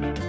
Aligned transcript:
Bye. 0.00 0.27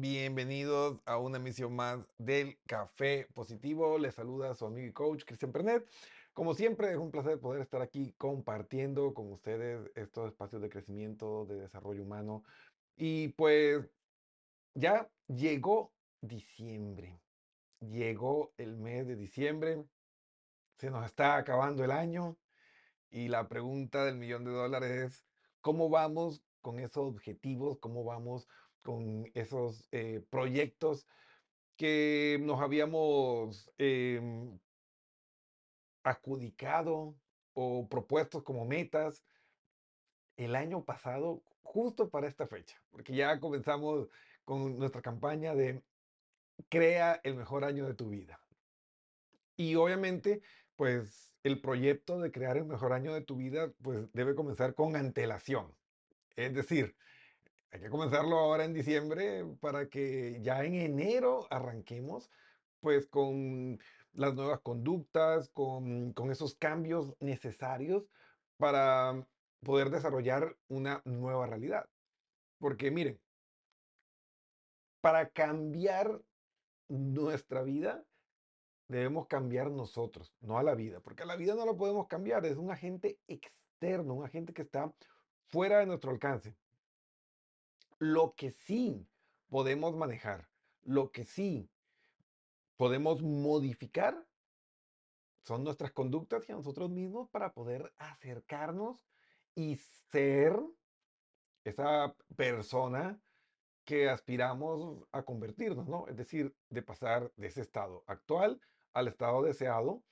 Bienvenidos 0.00 0.98
a 1.04 1.18
una 1.18 1.36
emisión 1.36 1.76
más 1.76 1.98
del 2.16 2.58
Café 2.64 3.28
Positivo. 3.34 3.98
Les 3.98 4.14
saluda 4.14 4.54
su 4.54 4.64
amigo 4.64 4.86
y 4.86 4.92
coach 4.94 5.24
Cristian 5.26 5.52
Pernet. 5.52 5.86
Como 6.32 6.54
siempre, 6.54 6.90
es 6.90 6.96
un 6.96 7.10
placer 7.10 7.38
poder 7.38 7.60
estar 7.60 7.82
aquí 7.82 8.14
compartiendo 8.16 9.12
con 9.12 9.30
ustedes 9.30 9.90
estos 9.94 10.28
espacios 10.28 10.62
de 10.62 10.70
crecimiento, 10.70 11.44
de 11.44 11.56
desarrollo 11.56 12.02
humano. 12.02 12.44
Y 12.96 13.28
pues 13.28 13.90
ya 14.72 15.06
llegó 15.26 15.92
diciembre. 16.22 17.20
Llegó 17.80 18.54
el 18.56 18.78
mes 18.78 19.06
de 19.06 19.16
diciembre. 19.16 19.84
Se 20.78 20.90
nos 20.90 21.04
está 21.04 21.36
acabando 21.36 21.84
el 21.84 21.90
año. 21.90 22.38
Y 23.10 23.28
la 23.28 23.48
pregunta 23.48 24.06
del 24.06 24.16
millón 24.16 24.46
de 24.46 24.52
dólares 24.52 24.92
es, 24.92 25.26
¿cómo 25.60 25.90
vamos 25.90 26.42
con 26.62 26.78
esos 26.78 27.04
objetivos? 27.06 27.78
¿Cómo 27.80 28.02
vamos 28.02 28.48
con 28.82 29.30
esos 29.34 29.88
eh, 29.92 30.24
proyectos 30.30 31.06
que 31.76 32.38
nos 32.42 32.60
habíamos 32.60 33.70
em, 33.78 34.58
adjudicado 36.02 37.14
o 37.54 37.88
propuestos 37.88 38.42
como 38.42 38.64
metas 38.64 39.24
el 40.36 40.56
año 40.56 40.84
pasado, 40.84 41.42
justo 41.62 42.10
para 42.10 42.28
esta 42.28 42.46
fecha, 42.46 42.82
porque 42.90 43.14
ya 43.14 43.38
comenzamos 43.40 44.08
con 44.44 44.78
nuestra 44.78 45.02
campaña 45.02 45.54
de 45.54 45.82
crea 46.68 47.20
el 47.24 47.36
mejor 47.36 47.64
año 47.64 47.86
de 47.86 47.94
tu 47.94 48.10
vida. 48.10 48.40
Y 49.56 49.74
obviamente, 49.76 50.42
pues 50.76 51.32
el 51.42 51.60
proyecto 51.60 52.18
de 52.18 52.32
crear 52.32 52.56
el 52.56 52.64
mejor 52.64 52.92
año 52.92 53.14
de 53.14 53.20
tu 53.22 53.36
vida, 53.36 53.72
pues 53.82 54.10
debe 54.12 54.34
comenzar 54.34 54.74
con 54.74 54.96
antelación. 54.96 55.74
Es 56.36 56.54
decir, 56.54 56.96
hay 57.70 57.80
que 57.80 57.90
comenzarlo 57.90 58.38
ahora 58.38 58.64
en 58.64 58.72
diciembre 58.72 59.44
para 59.60 59.88
que 59.88 60.38
ya 60.42 60.64
en 60.64 60.74
enero 60.74 61.46
arranquemos 61.50 62.30
pues 62.80 63.06
con 63.06 63.78
las 64.12 64.34
nuevas 64.34 64.60
conductas, 64.60 65.50
con, 65.50 66.12
con 66.12 66.30
esos 66.30 66.54
cambios 66.56 67.14
necesarios 67.20 68.04
para 68.56 69.26
poder 69.62 69.90
desarrollar 69.90 70.56
una 70.68 71.02
nueva 71.04 71.46
realidad. 71.46 71.88
Porque 72.58 72.90
miren, 72.90 73.20
para 75.00 75.28
cambiar 75.28 76.20
nuestra 76.88 77.62
vida, 77.62 78.04
debemos 78.88 79.28
cambiar 79.28 79.70
nosotros, 79.70 80.34
no 80.40 80.58
a 80.58 80.62
la 80.62 80.74
vida, 80.74 81.00
porque 81.00 81.22
a 81.22 81.26
la 81.26 81.36
vida 81.36 81.54
no 81.54 81.64
lo 81.64 81.76
podemos 81.76 82.08
cambiar, 82.08 82.44
es 82.46 82.56
un 82.56 82.70
agente 82.70 83.18
externo, 83.28 84.14
un 84.14 84.24
agente 84.24 84.52
que 84.52 84.62
está 84.62 84.92
fuera 85.46 85.78
de 85.78 85.86
nuestro 85.86 86.10
alcance. 86.10 86.56
Lo 88.00 88.34
que 88.34 88.50
sí 88.50 89.06
podemos 89.50 89.94
manejar, 89.94 90.48
lo 90.80 91.12
que 91.12 91.26
sí 91.26 91.70
podemos 92.78 93.20
modificar, 93.20 94.26
son 95.42 95.64
nuestras 95.64 95.92
conductas 95.92 96.48
y 96.48 96.52
a 96.52 96.54
nosotros 96.54 96.88
mismos 96.88 97.28
para 97.28 97.52
poder 97.52 97.92
acercarnos 97.98 99.06
y 99.54 99.76
ser 99.76 100.58
esa 101.62 102.16
persona 102.36 103.20
que 103.84 104.08
aspiramos 104.08 105.06
a 105.12 105.22
convertirnos, 105.22 105.86
¿no? 105.86 106.08
Es 106.08 106.16
decir, 106.16 106.56
de 106.70 106.82
pasar 106.82 107.30
de 107.36 107.48
ese 107.48 107.60
estado 107.60 108.02
actual 108.06 108.62
al 108.94 109.08
estado 109.08 109.42
deseado. 109.42 110.02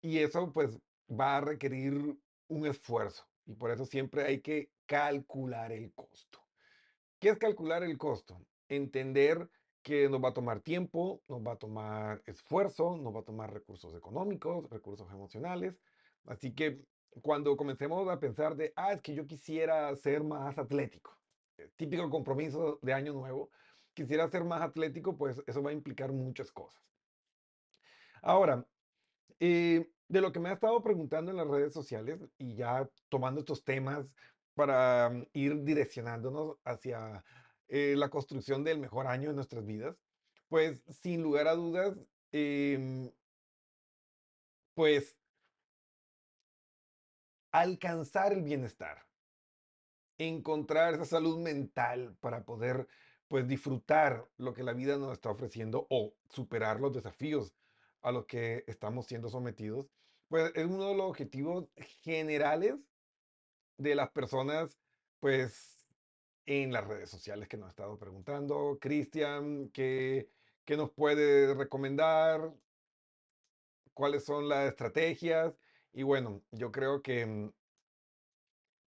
Y 0.00 0.18
eso 0.18 0.52
pues 0.52 0.78
va 1.10 1.38
a 1.38 1.40
requerir 1.40 2.16
un 2.46 2.66
esfuerzo. 2.66 3.28
Y 3.46 3.54
por 3.54 3.72
eso 3.72 3.84
siempre 3.84 4.22
hay 4.22 4.40
que 4.40 4.70
calcular 4.88 5.70
el 5.70 5.92
costo. 5.92 6.40
¿Qué 7.20 7.28
es 7.28 7.38
calcular 7.38 7.84
el 7.84 7.98
costo? 7.98 8.40
Entender 8.68 9.48
que 9.82 10.08
nos 10.08 10.22
va 10.22 10.30
a 10.30 10.34
tomar 10.34 10.60
tiempo, 10.60 11.22
nos 11.28 11.40
va 11.40 11.52
a 11.52 11.58
tomar 11.58 12.22
esfuerzo, 12.26 12.96
nos 12.96 13.14
va 13.14 13.20
a 13.20 13.24
tomar 13.24 13.52
recursos 13.52 13.94
económicos, 13.94 14.68
recursos 14.70 15.08
emocionales. 15.12 15.78
Así 16.24 16.54
que 16.54 16.80
cuando 17.22 17.56
comencemos 17.56 18.08
a 18.08 18.18
pensar 18.18 18.56
de, 18.56 18.72
ah, 18.76 18.92
es 18.94 19.02
que 19.02 19.14
yo 19.14 19.26
quisiera 19.26 19.94
ser 19.94 20.24
más 20.24 20.58
atlético, 20.58 21.16
eh, 21.58 21.70
típico 21.76 22.08
compromiso 22.08 22.78
de 22.80 22.92
año 22.92 23.12
nuevo, 23.12 23.50
quisiera 23.92 24.28
ser 24.28 24.44
más 24.44 24.62
atlético, 24.62 25.16
pues 25.16 25.42
eso 25.46 25.62
va 25.62 25.70
a 25.70 25.74
implicar 25.74 26.12
muchas 26.12 26.50
cosas. 26.50 26.82
Ahora, 28.22 28.66
eh, 29.38 29.86
de 30.08 30.20
lo 30.20 30.32
que 30.32 30.40
me 30.40 30.48
ha 30.48 30.54
estado 30.54 30.82
preguntando 30.82 31.30
en 31.30 31.36
las 31.36 31.46
redes 31.46 31.74
sociales 31.74 32.20
y 32.38 32.56
ya 32.56 32.88
tomando 33.08 33.40
estos 33.40 33.62
temas 33.62 34.06
para 34.58 35.08
mm, 35.10 35.26
ir 35.34 35.62
direccionándonos 35.62 36.56
hacia 36.64 37.24
eh, 37.68 37.94
la 37.96 38.10
construcción 38.10 38.64
del 38.64 38.80
mejor 38.80 39.06
año 39.06 39.28
de 39.28 39.36
nuestras 39.36 39.64
vidas, 39.64 39.96
pues 40.48 40.82
sin 40.88 41.22
lugar 41.22 41.46
a 41.46 41.54
dudas, 41.54 41.96
em, 42.32 43.12
pues 44.74 45.16
alcanzar 47.52 48.32
el 48.32 48.42
bienestar, 48.42 49.06
encontrar 50.18 50.94
esa 50.94 51.04
salud 51.04 51.38
mental 51.38 52.16
para 52.20 52.44
poder 52.44 52.88
pues 53.28 53.46
disfrutar 53.46 54.26
lo 54.38 54.54
que 54.54 54.64
la 54.64 54.72
vida 54.72 54.96
nos 54.96 55.12
está 55.12 55.30
ofreciendo 55.30 55.86
o 55.88 56.14
superar 56.30 56.80
los 56.80 56.92
desafíos 56.92 57.54
a 58.02 58.10
los 58.10 58.26
que 58.26 58.64
estamos 58.66 59.06
siendo 59.06 59.28
sometidos, 59.28 59.86
pues 60.28 60.50
es 60.56 60.66
uno 60.66 60.88
de 60.88 60.96
los 60.96 61.06
objetivos 61.06 61.68
generales 61.76 62.74
de 63.78 63.94
las 63.94 64.10
personas, 64.10 64.78
pues 65.20 65.86
en 66.46 66.72
las 66.72 66.86
redes 66.86 67.10
sociales 67.10 67.48
que 67.48 67.56
nos 67.56 67.68
ha 67.68 67.70
estado 67.70 67.98
preguntando. 67.98 68.78
Cristian, 68.80 69.70
¿qué, 69.70 70.28
¿qué 70.64 70.76
nos 70.76 70.90
puede 70.90 71.54
recomendar? 71.54 72.54
¿Cuáles 73.94 74.24
son 74.24 74.48
las 74.48 74.68
estrategias? 74.68 75.58
Y 75.92 76.02
bueno, 76.02 76.42
yo 76.52 76.72
creo 76.72 77.02
que 77.02 77.26
mm, 77.26 77.52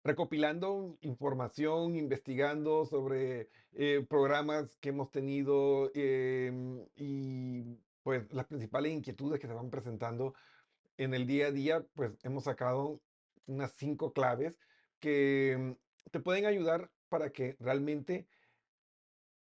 recopilando 0.04 0.98
información, 1.02 1.96
investigando 1.96 2.86
sobre 2.86 3.50
eh, 3.74 4.06
programas 4.10 4.78
que 4.78 4.90
hemos 4.90 5.12
tenido 5.12 5.92
em, 5.94 6.86
y 6.96 7.78
pues 8.04 8.32
las 8.34 8.46
principales 8.48 8.94
inquietudes 8.94 9.40
que 9.40 9.48
se 9.48 9.54
van 9.54 9.70
presentando 9.70 10.34
en 10.98 11.14
el 11.14 11.28
día 11.28 11.48
a 11.48 11.52
día, 11.52 11.86
pues 11.94 12.12
hemos 12.24 12.46
sacado 12.46 13.02
unas 13.48 13.74
cinco 13.74 14.14
claves 14.14 14.60
que 15.00 15.58
mm, 15.58 16.10
te 16.12 16.20
pueden 16.20 16.46
ayudar 16.46 16.92
para 17.10 17.32
que 17.32 17.56
realmente 17.60 18.28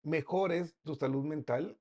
mejores 0.04 0.76
tu 0.84 0.96
salud 0.96 1.24
mental 1.24 1.78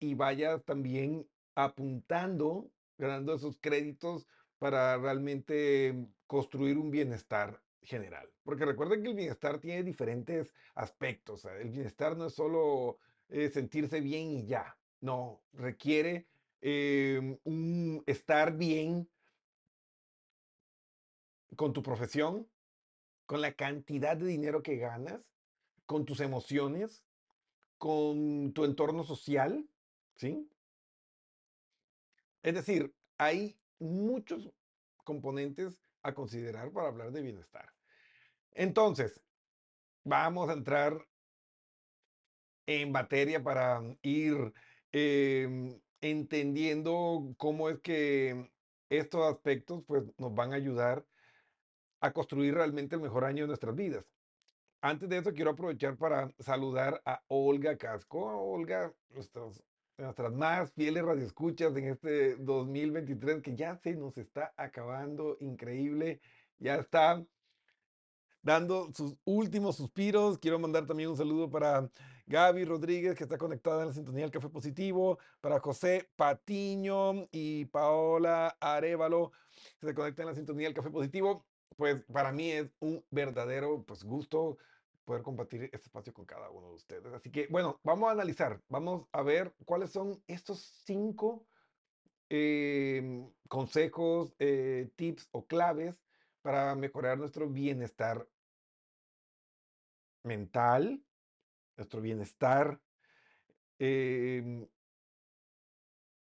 y 0.00 0.14
vayas 0.14 0.64
también 0.64 1.28
apuntando, 1.54 2.70
ganando 2.98 3.34
esos 3.34 3.56
créditos 3.60 4.26
para 4.58 4.96
realmente 4.98 5.94
construir 6.26 6.78
un 6.78 6.90
bienestar 6.90 7.62
general. 7.82 8.28
Porque 8.42 8.64
recuerden 8.64 9.02
que 9.02 9.08
el 9.10 9.14
bienestar 9.14 9.58
tiene 9.60 9.82
diferentes 9.82 10.54
aspectos. 10.74 11.44
El 11.44 11.70
bienestar 11.70 12.16
no 12.16 12.26
es 12.26 12.34
solo 12.34 12.98
eh, 13.28 13.48
sentirse 13.48 14.00
bien 14.00 14.30
y 14.30 14.46
ya. 14.46 14.76
No, 15.00 15.42
requiere 15.52 16.26
em, 16.60 17.38
estar 18.06 18.56
bien 18.56 19.08
con 21.56 21.72
tu 21.72 21.82
profesión, 21.82 22.48
con 23.26 23.40
la 23.40 23.52
cantidad 23.54 24.16
de 24.16 24.26
dinero 24.26 24.62
que 24.62 24.76
ganas, 24.76 25.20
con 25.86 26.04
tus 26.04 26.20
emociones, 26.20 27.04
con 27.78 28.52
tu 28.52 28.64
entorno 28.64 29.04
social, 29.04 29.68
¿sí? 30.16 30.48
Es 32.42 32.54
decir, 32.54 32.94
hay 33.18 33.58
muchos 33.78 34.50
componentes 35.04 35.82
a 36.02 36.14
considerar 36.14 36.72
para 36.72 36.88
hablar 36.88 37.10
de 37.10 37.22
bienestar. 37.22 37.72
Entonces, 38.52 39.20
vamos 40.04 40.48
a 40.48 40.52
entrar 40.52 41.06
en 42.66 42.92
materia 42.92 43.42
para 43.42 43.80
ir 44.02 44.52
em, 44.92 45.80
entendiendo 46.00 47.34
cómo 47.36 47.68
es 47.68 47.80
que 47.80 48.50
estos 48.88 49.22
aspectos 49.32 49.82
pues, 49.86 50.04
nos 50.18 50.34
van 50.34 50.52
a 50.52 50.56
ayudar 50.56 51.04
a 52.00 52.12
construir 52.12 52.54
realmente 52.54 52.96
el 52.96 53.02
mejor 53.02 53.24
año 53.24 53.44
de 53.44 53.48
nuestras 53.48 53.74
vidas. 53.74 54.04
Antes 54.80 55.08
de 55.08 55.18
eso, 55.18 55.32
quiero 55.32 55.50
aprovechar 55.50 55.96
para 55.96 56.30
saludar 56.38 57.00
a 57.04 57.22
Olga 57.28 57.76
Casco. 57.76 58.20
Olga, 58.20 58.92
nuestros 59.10 59.62
nuestras 59.98 60.32
más 60.32 60.72
fieles 60.72 61.02
radioescuchas 61.04 61.74
en 61.76 61.88
este 61.88 62.36
2023 62.36 63.42
que 63.42 63.54
ya 63.54 63.76
se 63.76 63.94
nos 63.94 64.18
está 64.18 64.52
acabando, 64.56 65.38
increíble, 65.40 66.20
ya 66.58 66.76
está 66.76 67.24
dando 68.42 68.92
sus 68.92 69.16
últimos 69.24 69.76
suspiros. 69.76 70.38
Quiero 70.38 70.58
mandar 70.58 70.86
también 70.86 71.10
un 71.10 71.16
saludo 71.16 71.50
para 71.50 71.88
Gaby 72.26 72.64
Rodríguez, 72.64 73.16
que 73.16 73.24
está 73.24 73.38
conectada 73.38 73.82
en 73.82 73.88
la 73.88 73.94
sintonía 73.94 74.22
del 74.22 74.30
Café 74.30 74.48
Positivo, 74.48 75.18
para 75.40 75.60
José 75.60 76.08
Patiño 76.14 77.26
y 77.32 77.64
Paola 77.66 78.56
Arevalo, 78.60 79.32
que 79.80 79.86
se 79.86 79.94
conectan 79.94 80.24
en 80.24 80.28
la 80.30 80.36
sintonía 80.36 80.68
del 80.68 80.74
Café 80.74 80.90
Positivo. 80.90 81.46
Pues 81.76 82.02
para 82.12 82.32
mí 82.32 82.50
es 82.50 82.70
un 82.80 83.04
verdadero 83.10 83.84
pues, 83.84 84.02
gusto 84.02 84.58
poder 85.04 85.22
compartir 85.22 85.64
este 85.64 85.76
espacio 85.76 86.12
con 86.12 86.26
cada 86.26 86.50
uno 86.50 86.68
de 86.68 86.74
ustedes. 86.74 87.12
Así 87.12 87.30
que, 87.30 87.46
bueno, 87.48 87.80
vamos 87.84 88.08
a 88.08 88.12
analizar, 88.12 88.60
vamos 88.68 89.06
a 89.12 89.22
ver 89.22 89.54
cuáles 89.64 89.90
son 89.90 90.22
estos 90.26 90.82
cinco 90.84 91.46
em, 92.28 93.30
consejos, 93.48 94.34
eh, 94.38 94.90
tips 94.96 95.28
o 95.30 95.46
claves 95.46 96.02
para 96.42 96.74
mejorar 96.74 97.18
nuestro 97.18 97.48
bienestar 97.48 98.28
mental, 100.24 101.04
nuestro 101.76 102.00
bienestar 102.00 102.80
em, 103.78 104.66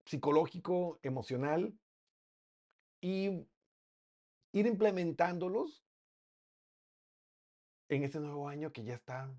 psicológico, 0.05 0.99
emocional 1.01 1.73
y 2.99 3.47
ir 4.55 4.65
implementándolos 4.67 5.83
en 7.89 8.03
este 8.03 8.21
nuevo 8.21 8.47
año 8.47 8.71
que 8.71 8.85
ya 8.85 8.93
está 8.93 9.29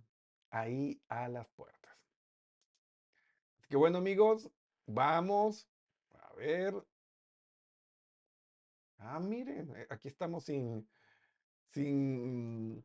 ahí 0.51 1.01
a 1.09 1.27
las 1.29 1.49
puertas. 1.49 1.97
Así 3.59 3.69
que 3.71 3.77
bueno 3.79 3.97
amigos, 3.97 4.51
vamos 4.85 5.67
a 6.11 6.35
ver. 6.35 6.75
Ah, 8.99 9.19
miren, 9.19 9.75
eh, 9.75 9.87
aquí 9.89 10.09
estamos 10.09 10.45
sin, 10.45 10.87
sin, 11.73 12.85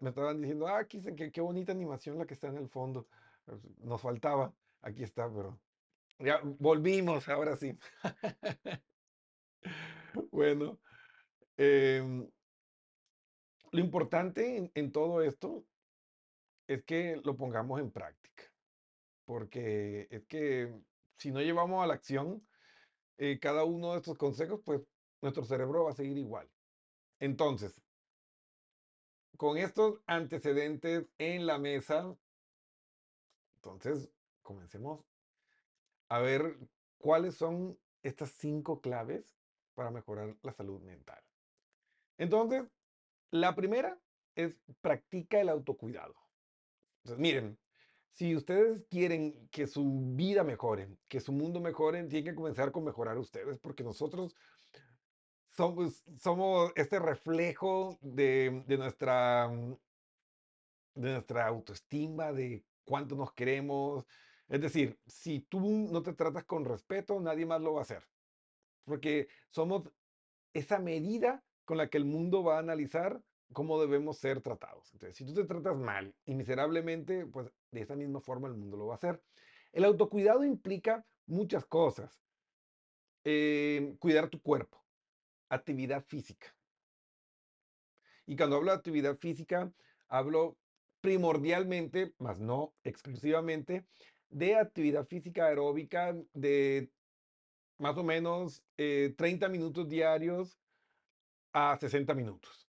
me 0.00 0.08
estaban 0.08 0.40
diciendo, 0.40 0.66
ah, 0.66 0.80
aquí 0.80 1.00
qué, 1.00 1.30
qué 1.30 1.40
bonita 1.40 1.70
animación 1.70 2.18
la 2.18 2.26
que 2.26 2.34
está 2.34 2.48
en 2.48 2.56
el 2.56 2.68
fondo. 2.68 3.06
Pues, 3.44 3.60
nos 3.78 4.00
faltaba, 4.00 4.52
aquí 4.82 5.04
está, 5.04 5.32
pero 5.32 5.60
ya 6.18 6.40
volvimos, 6.42 7.28
ahora 7.28 7.56
sí. 7.56 7.78
bueno, 10.32 10.80
em, 11.56 12.28
lo 13.72 13.80
importante 13.80 14.70
en, 14.74 14.92
todo 14.92 15.22
esto 15.22 15.64
es 16.66 16.84
que 16.84 17.20
lo 17.24 17.36
pongamos 17.36 17.80
en 17.80 17.90
práctica, 17.90 18.44
porque 19.24 20.08
es 20.10 20.24
que 20.26 20.74
si 21.18 21.30
no 21.30 21.40
llevamos 21.40 21.82
a 21.82 21.86
la 21.86 21.94
acción 21.94 22.46
eh, 23.18 23.38
cada 23.40 23.64
uno 23.64 23.92
de 23.92 23.98
estos 23.98 24.18
consejos, 24.18 24.60
pues 24.64 24.82
nuestro 25.22 25.44
cerebro 25.44 25.84
va 25.84 25.90
a 25.90 25.94
seguir 25.94 26.18
igual. 26.18 26.50
Entonces, 27.18 27.80
con 29.36 29.58
estos 29.58 30.00
antecedentes 30.06 31.06
en 31.18 31.46
la 31.46 31.58
mesa, 31.58 32.16
entonces 33.56 34.10
comencemos 34.42 35.04
a 36.08 36.20
ver 36.20 36.58
cuáles 36.98 37.36
son 37.36 37.78
estas 38.02 38.30
cinco 38.30 38.80
claves 38.80 39.36
para 39.74 39.90
mejorar 39.90 40.36
la 40.42 40.52
salud 40.52 40.80
mental. 40.82 41.25
Entonces, 42.18 42.64
la 43.30 43.54
primera 43.54 43.98
es 44.34 44.56
practica 44.80 45.40
el 45.40 45.48
autocuidado. 45.48 46.14
Entonces, 47.02 47.20
miren, 47.20 47.58
si 48.10 48.34
ustedes 48.34 48.82
quieren 48.88 49.48
que 49.50 49.66
su 49.66 50.14
vida 50.14 50.42
mejore, 50.42 50.88
que 51.08 51.20
su 51.20 51.32
mundo 51.32 51.60
mejore, 51.60 52.02
tienen 52.04 52.24
que 52.24 52.34
comenzar 52.34 52.72
con 52.72 52.84
mejorar 52.84 53.18
ustedes, 53.18 53.58
porque 53.58 53.84
nosotros 53.84 54.34
somos, 55.50 56.72
este 56.76 56.98
reflejo 56.98 57.98
de, 58.00 58.62
de, 58.66 58.76
nuestra, 58.76 59.48
de 60.94 61.12
nuestra 61.12 61.46
autoestima, 61.46 62.32
de 62.32 62.64
cuánto 62.84 63.16
nos 63.16 63.32
queremos. 63.32 64.06
Es 64.48 64.60
decir, 64.60 64.98
si 65.06 65.40
tú 65.40 65.88
no 65.90 66.02
te 66.02 66.12
tratas 66.12 66.44
con 66.44 66.64
respeto, 66.64 67.20
nadie 67.20 67.46
más 67.46 67.60
lo 67.60 67.74
va 67.74 67.80
a 67.80 67.82
hacer. 67.82 68.02
Porque 68.84 69.28
somos 69.50 69.90
esa 70.52 70.78
medida 70.78 71.42
con 71.66 71.76
la 71.76 71.88
que 71.88 71.98
el 71.98 72.06
mundo 72.06 72.42
va 72.42 72.56
a 72.56 72.60
analizar 72.60 73.20
cómo 73.52 73.78
debemos 73.80 74.18
ser 74.18 74.40
tratados. 74.40 74.90
Entonces, 74.92 75.16
si 75.16 75.26
tú 75.26 75.34
te 75.34 75.44
tratas 75.44 75.76
mal 75.76 76.14
y 76.24 76.34
miserablemente, 76.34 77.26
pues 77.26 77.52
de 77.70 77.82
esa 77.82 77.96
misma 77.96 78.20
forma 78.20 78.48
el 78.48 78.54
mundo 78.54 78.76
lo 78.78 78.86
va 78.86 78.94
a 78.94 78.96
hacer. 78.96 79.22
El 79.72 79.84
autocuidado 79.84 80.44
implica 80.44 81.04
muchas 81.26 81.66
cosas. 81.66 82.22
Eh, 83.24 83.96
cuidar 83.98 84.30
tu 84.30 84.40
cuerpo, 84.40 84.82
actividad 85.48 86.04
física. 86.04 86.54
Y 88.24 88.36
cuando 88.36 88.56
hablo 88.56 88.70
de 88.70 88.76
actividad 88.76 89.16
física, 89.18 89.72
hablo 90.08 90.56
primordialmente, 91.00 92.14
más 92.18 92.40
no 92.40 92.74
exclusivamente, 92.84 93.84
de 94.28 94.54
actividad 94.54 95.06
física 95.06 95.46
aeróbica 95.46 96.16
de 96.32 96.90
más 97.78 97.96
o 97.96 98.04
menos 98.04 98.62
30 98.76 99.46
eh, 99.46 99.48
minutos 99.48 99.88
diarios 99.88 100.56
a 101.56 101.78
60 101.78 102.14
minutos. 102.14 102.68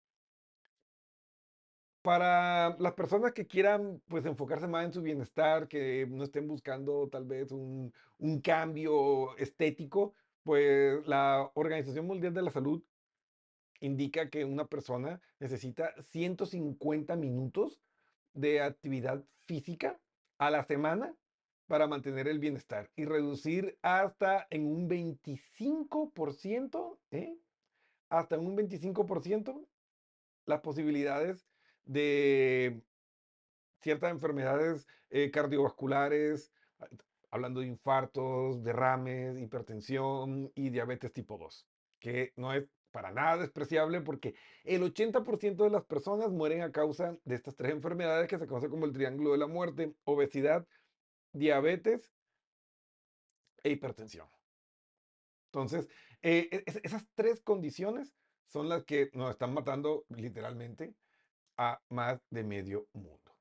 Para 2.01 2.77
las 2.79 2.93
personas 2.93 3.33
que 3.33 3.45
quieran 3.45 4.01
pues 4.07 4.25
enfocarse 4.25 4.65
más 4.65 4.85
en 4.85 4.93
su 4.93 5.01
bienestar, 5.01 5.67
que 5.67 6.07
no 6.09 6.23
estén 6.23 6.47
buscando 6.47 7.09
tal 7.09 7.25
vez 7.25 7.51
un, 7.51 7.93
un 8.17 8.39
cambio 8.39 9.35
estético, 9.37 10.13
pues 10.43 11.05
la 11.05 11.51
Organización 11.55 12.07
Mundial 12.07 12.33
de 12.33 12.43
la 12.43 12.51
Salud 12.51 12.81
indica 13.81 14.29
que 14.29 14.45
una 14.45 14.67
persona 14.67 15.19
necesita 15.39 15.93
150 16.01 17.17
minutos 17.17 17.81
de 18.33 18.61
actividad 18.61 19.25
física 19.47 19.99
a 20.37 20.49
la 20.49 20.63
semana 20.63 21.13
para 21.67 21.87
mantener 21.87 22.29
el 22.29 22.39
bienestar 22.39 22.89
y 22.95 23.03
reducir 23.03 23.77
hasta 23.81 24.47
en 24.49 24.65
un 24.65 24.89
25%, 24.89 26.99
¿eh? 27.11 27.37
Hasta 28.09 28.37
un 28.37 28.55
25% 28.55 29.67
las 30.45 30.61
posibilidades 30.61 31.47
de 31.85 32.81
ciertas 33.81 34.11
enfermedades 34.11 34.87
eh, 35.09 35.31
cardiovasculares, 35.31 36.51
hablando 37.29 37.61
de 37.61 37.67
infartos, 37.67 38.63
derrames, 38.63 39.39
hipertensión 39.39 40.51
y 40.55 40.69
diabetes 40.69 41.13
tipo 41.13 41.37
2, 41.37 41.67
que 41.99 42.33
no 42.35 42.53
es 42.53 42.65
para 42.91 43.11
nada 43.11 43.37
despreciable 43.37 44.01
porque 44.01 44.35
el 44.63 44.81
80% 44.81 45.63
de 45.63 45.69
las 45.69 45.85
personas 45.85 46.31
mueren 46.31 46.61
a 46.61 46.71
causa 46.71 47.17
de 47.25 47.35
estas 47.35 47.55
tres 47.55 47.73
enfermedades 47.73 48.27
que 48.27 48.39
se 48.39 48.47
conocen 48.47 48.69
como 48.69 48.85
el 48.85 48.93
triángulo 48.93 49.33
de 49.33 49.37
la 49.37 49.47
muerte, 49.47 49.93
obesidad, 50.05 50.67
diabetes 51.31 52.11
e 53.63 53.69
hipertensión. 53.71 54.27
Entonces, 55.51 55.87
eh, 56.21 56.49
e, 56.51 56.63
esas 56.83 57.05
tres 57.15 57.41
condiciones 57.41 58.13
son 58.47 58.69
las 58.69 58.83
que 58.83 59.09
nos 59.13 59.31
están 59.31 59.53
matando 59.53 60.05
literalmente 60.09 60.95
a 61.57 61.81
más 61.89 62.19
de 62.29 62.43
medio 62.43 62.87
mundo. 62.93 63.35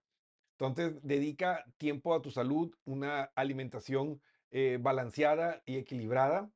Entonces, 0.59 0.99
dedica 1.03 1.65
tiempo 1.77 2.15
a 2.15 2.23
tu 2.23 2.31
salud, 2.31 2.75
una 2.85 3.31
alimentación 3.35 4.23
eh, 4.51 4.79
balanceada 4.81 5.63
y 5.67 5.77
equilibrada. 5.77 6.51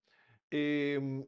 Em, 0.50 1.26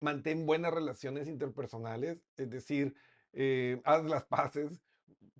mantén 0.00 0.46
buenas 0.46 0.72
relaciones 0.72 1.28
interpersonales, 1.28 2.18
es 2.36 2.50
decir, 2.50 2.94
eh, 3.32 3.80
haz 3.84 4.04
las 4.04 4.24
paces 4.26 4.80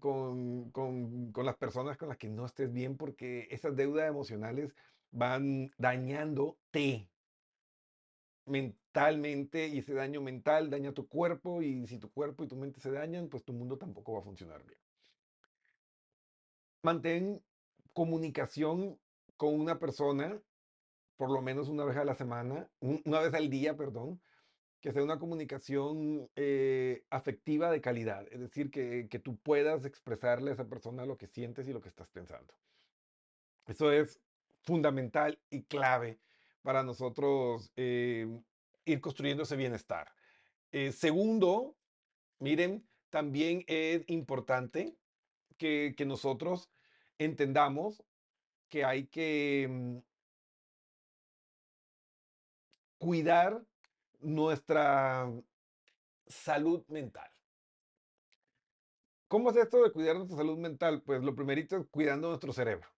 con, 0.00 0.70
con, 0.72 1.32
con, 1.32 1.46
las 1.46 1.56
personas 1.56 1.96
con 1.96 2.08
las 2.08 2.18
que 2.18 2.28
no 2.28 2.44
estés 2.44 2.72
bien, 2.72 2.96
porque 2.96 3.46
esas 3.50 3.76
deudas 3.76 4.08
emocionales 4.08 4.74
van 5.10 5.70
dañándote 5.78 7.08
mentalmente 8.46 9.68
y 9.68 9.78
ese 9.78 9.94
daño 9.94 10.20
mental 10.20 10.70
daña 10.70 10.92
tu 10.92 11.08
cuerpo 11.08 11.62
y 11.62 11.86
si 11.86 11.98
tu 11.98 12.10
cuerpo 12.10 12.44
y 12.44 12.48
tu 12.48 12.56
mente 12.56 12.80
se 12.80 12.90
dañan, 12.90 13.28
pues 13.28 13.44
tu 13.44 13.52
mundo 13.52 13.78
tampoco 13.78 14.14
va 14.14 14.20
a 14.20 14.24
funcionar 14.24 14.64
bien. 14.64 14.78
Mantén 16.82 17.42
comunicación 17.92 18.98
con 19.36 19.58
una 19.58 19.78
persona 19.78 20.40
por 21.16 21.30
lo 21.30 21.42
menos 21.42 21.68
una 21.68 21.84
vez 21.84 21.96
a 21.96 22.04
la 22.04 22.14
semana, 22.14 22.68
una 22.80 23.20
vez 23.20 23.34
al 23.34 23.48
día, 23.48 23.76
perdón, 23.76 24.20
que 24.80 24.92
sea 24.92 25.02
una 25.02 25.18
comunicación 25.18 26.28
eh, 26.36 27.04
afectiva 27.10 27.70
de 27.70 27.80
calidad, 27.80 28.26
es 28.30 28.40
decir, 28.40 28.70
que, 28.70 29.08
que 29.08 29.18
tú 29.18 29.36
puedas 29.38 29.84
expresarle 29.84 30.50
a 30.50 30.54
esa 30.54 30.68
persona 30.68 31.06
lo 31.06 31.16
que 31.16 31.26
sientes 31.26 31.66
y 31.68 31.72
lo 31.72 31.80
que 31.80 31.88
estás 31.88 32.10
pensando. 32.10 32.52
Eso 33.66 33.92
es 33.92 34.20
fundamental 34.62 35.40
y 35.50 35.62
clave 35.62 36.18
para 36.64 36.82
nosotros 36.82 37.70
eh, 37.76 38.26
ir 38.86 39.00
construyendo 39.02 39.42
ese 39.42 39.54
bienestar. 39.54 40.10
Eh, 40.72 40.92
segundo, 40.92 41.76
miren, 42.38 42.88
también 43.10 43.64
es 43.66 44.02
importante 44.08 44.96
que, 45.58 45.94
nosotros 46.06 46.70
entendamos 47.18 48.02
que 48.70 48.84
hay 48.84 49.06
que 49.06 49.68
mm, 49.70 49.98
cuidar 52.96 53.62
nuestra 54.20 55.30
salud 56.26 56.82
mental. 56.88 57.30
¿Cómo 59.28 59.50
es 59.50 59.56
esto 59.56 59.82
de 59.82 59.92
cuidar 59.92 60.16
nuestra 60.16 60.38
salud 60.38 60.56
mental? 60.56 61.02
Pues 61.02 61.22
lo 61.22 61.34
primerito 61.34 61.76
es 61.76 61.86
cuidando 61.88 62.28
nuestro 62.28 62.54
cerebro. 62.54 62.88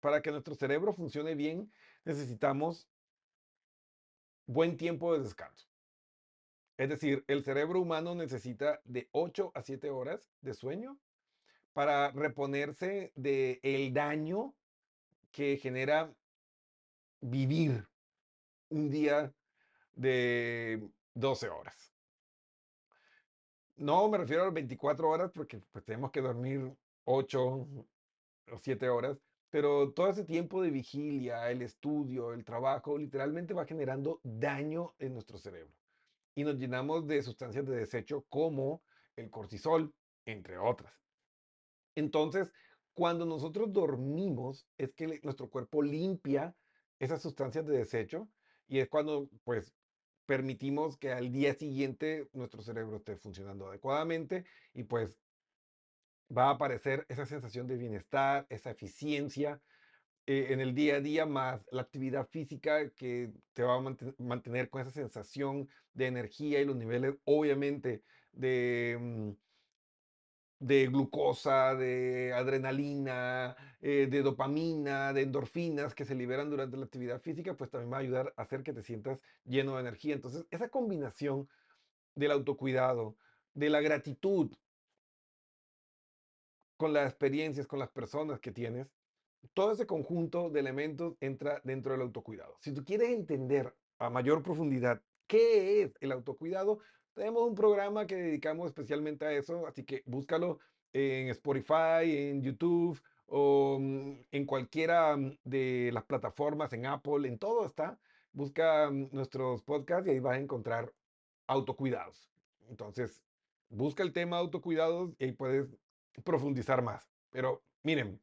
Para 0.00 0.22
que 0.22 0.30
nuestro 0.30 0.54
cerebro 0.54 0.94
funcione 0.94 1.34
bien, 1.34 1.70
necesitamos 2.04 2.88
buen 4.52 4.76
tiempo 4.76 5.12
de 5.12 5.22
descanso. 5.22 5.68
Es 6.76 6.88
decir, 6.88 7.24
el 7.28 7.44
cerebro 7.44 7.80
humano 7.80 8.14
necesita 8.16 8.80
de 8.84 9.08
8 9.12 9.52
a 9.54 9.62
7 9.62 9.90
horas 9.90 10.28
de 10.40 10.54
sueño 10.54 10.98
para 11.72 12.10
reponerse 12.10 13.12
de 13.14 13.60
el 13.62 13.92
daño 13.94 14.54
que 15.30 15.56
genera 15.56 16.12
vivir 17.20 17.86
un 18.70 18.90
día 18.90 19.32
de 19.92 20.90
12 21.14 21.48
horas. 21.48 21.94
No 23.76 24.08
me 24.08 24.18
refiero 24.18 24.42
a 24.42 24.46
las 24.46 24.54
24 24.54 25.08
horas 25.08 25.30
porque 25.32 25.60
pues, 25.70 25.84
tenemos 25.84 26.10
que 26.10 26.22
dormir 26.22 26.74
8 27.04 27.40
o 27.42 28.58
7 28.58 28.88
horas, 28.88 29.16
pero 29.50 29.92
todo 29.92 30.08
ese 30.08 30.24
tiempo 30.24 30.62
de 30.62 30.70
vigilia, 30.70 31.50
el 31.50 31.62
estudio, 31.62 32.32
el 32.32 32.44
trabajo, 32.44 32.96
literalmente 32.96 33.54
va 33.54 33.66
generando 33.66 34.20
daño 34.22 34.94
en 34.98 35.12
nuestro 35.12 35.38
cerebro. 35.38 35.74
Y 36.34 36.44
nos 36.44 36.56
llenamos 36.56 37.06
de 37.06 37.22
sustancias 37.22 37.66
de 37.66 37.76
desecho 37.76 38.24
como 38.28 38.82
el 39.16 39.30
cortisol, 39.30 39.94
entre 40.24 40.58
otras. 40.58 40.94
Entonces, 41.96 42.52
cuando 42.94 43.26
nosotros 43.26 43.72
dormimos, 43.72 44.68
es 44.78 44.94
que 44.94 45.20
nuestro 45.22 45.50
cuerpo 45.50 45.82
limpia 45.82 46.56
esas 46.98 47.22
sustancias 47.22 47.66
de 47.66 47.78
desecho 47.78 48.30
y 48.68 48.78
es 48.78 48.88
cuando, 48.88 49.28
pues, 49.42 49.74
permitimos 50.26 50.96
que 50.96 51.10
al 51.10 51.32
día 51.32 51.54
siguiente 51.54 52.28
nuestro 52.32 52.62
cerebro 52.62 52.98
esté 52.98 53.16
funcionando 53.16 53.66
adecuadamente 53.66 54.44
y 54.72 54.84
pues 54.84 55.18
va 56.36 56.48
a 56.48 56.50
aparecer 56.50 57.06
esa 57.08 57.26
sensación 57.26 57.66
de 57.66 57.76
bienestar, 57.76 58.46
esa 58.50 58.70
eficiencia 58.70 59.60
eh, 60.26 60.52
en 60.52 60.60
el 60.60 60.74
día 60.74 60.96
a 60.96 61.00
día, 61.00 61.26
más 61.26 61.66
la 61.72 61.82
actividad 61.82 62.28
física 62.28 62.90
que 62.90 63.32
te 63.52 63.62
va 63.62 63.76
a 63.76 63.96
mantener 64.18 64.70
con 64.70 64.82
esa 64.82 64.90
sensación 64.90 65.68
de 65.92 66.06
energía 66.06 66.60
y 66.60 66.64
los 66.64 66.76
niveles, 66.76 67.16
obviamente, 67.24 68.04
de... 68.32 68.96
Mm, 69.00 69.30
glucosa, 70.60 71.74
de 71.74 72.32
adrenalina, 72.34 73.56
eh, 73.80 74.06
de 74.10 74.22
dopamina, 74.22 75.12
de 75.12 75.22
endorfinas 75.22 75.94
que 75.94 76.04
se 76.04 76.14
liberan 76.14 76.50
durante 76.50 76.76
la 76.76 76.84
actividad 76.84 77.20
física, 77.20 77.56
pues 77.56 77.70
también 77.70 77.90
va 77.92 77.96
a 77.96 78.00
ayudar 78.00 78.34
a 78.36 78.42
hacer 78.42 78.62
que 78.62 78.74
te 78.74 78.82
sientas 78.82 79.18
lleno 79.44 79.74
de 79.74 79.80
energía. 79.80 80.14
Entonces, 80.14 80.46
esa 80.50 80.68
combinación 80.68 81.48
del 82.14 82.32
autocuidado, 82.32 83.16
de 83.54 83.70
la 83.70 83.80
gratitud 83.80 84.52
con 86.80 86.94
las 86.94 87.10
experiencias, 87.10 87.66
con 87.66 87.78
las 87.78 87.90
personas 87.90 88.40
que 88.40 88.52
tienes, 88.52 88.90
todo 89.52 89.72
ese 89.72 89.86
conjunto 89.86 90.48
de 90.48 90.60
elementos 90.60 91.14
entra 91.20 91.60
dentro 91.62 91.92
del 91.92 92.00
autocuidado. 92.00 92.56
Si 92.62 92.72
tú 92.72 92.82
quieres 92.86 93.10
entender 93.10 93.76
a 93.98 94.08
mayor 94.08 94.42
profundidad 94.42 95.02
qué 95.26 95.82
es 95.82 95.92
el 96.00 96.10
autocuidado, 96.10 96.78
tenemos 97.12 97.46
un 97.46 97.54
programa 97.54 98.06
que 98.06 98.16
dedicamos 98.16 98.68
especialmente 98.68 99.26
a 99.26 99.32
eso, 99.32 99.66
así 99.66 99.84
que 99.84 100.02
búscalo 100.06 100.58
en 100.94 101.28
Spotify, 101.28 102.30
en 102.30 102.40
YouTube 102.40 102.98
o 103.26 103.76
mm, 103.78 104.12
en 104.32 104.46
cualquiera 104.46 105.18
mm, 105.18 105.36
de 105.44 105.90
las 105.92 106.04
plataformas, 106.04 106.72
en 106.72 106.86
Apple, 106.86 107.28
en 107.28 107.38
todo 107.38 107.66
está. 107.66 107.98
Busca 108.32 108.90
mm, 108.90 109.10
nuestros 109.12 109.62
podcasts 109.62 110.08
y 110.08 110.12
ahí 110.12 110.20
vas 110.20 110.36
a 110.38 110.40
encontrar 110.40 110.94
autocuidados. 111.46 112.30
Entonces, 112.70 113.22
busca 113.68 114.02
el 114.02 114.14
tema 114.14 114.38
autocuidados 114.38 115.12
y 115.18 115.24
ahí 115.24 115.32
puedes 115.32 115.76
profundizar 116.24 116.82
más. 116.82 117.10
Pero 117.30 117.62
miren, 117.82 118.20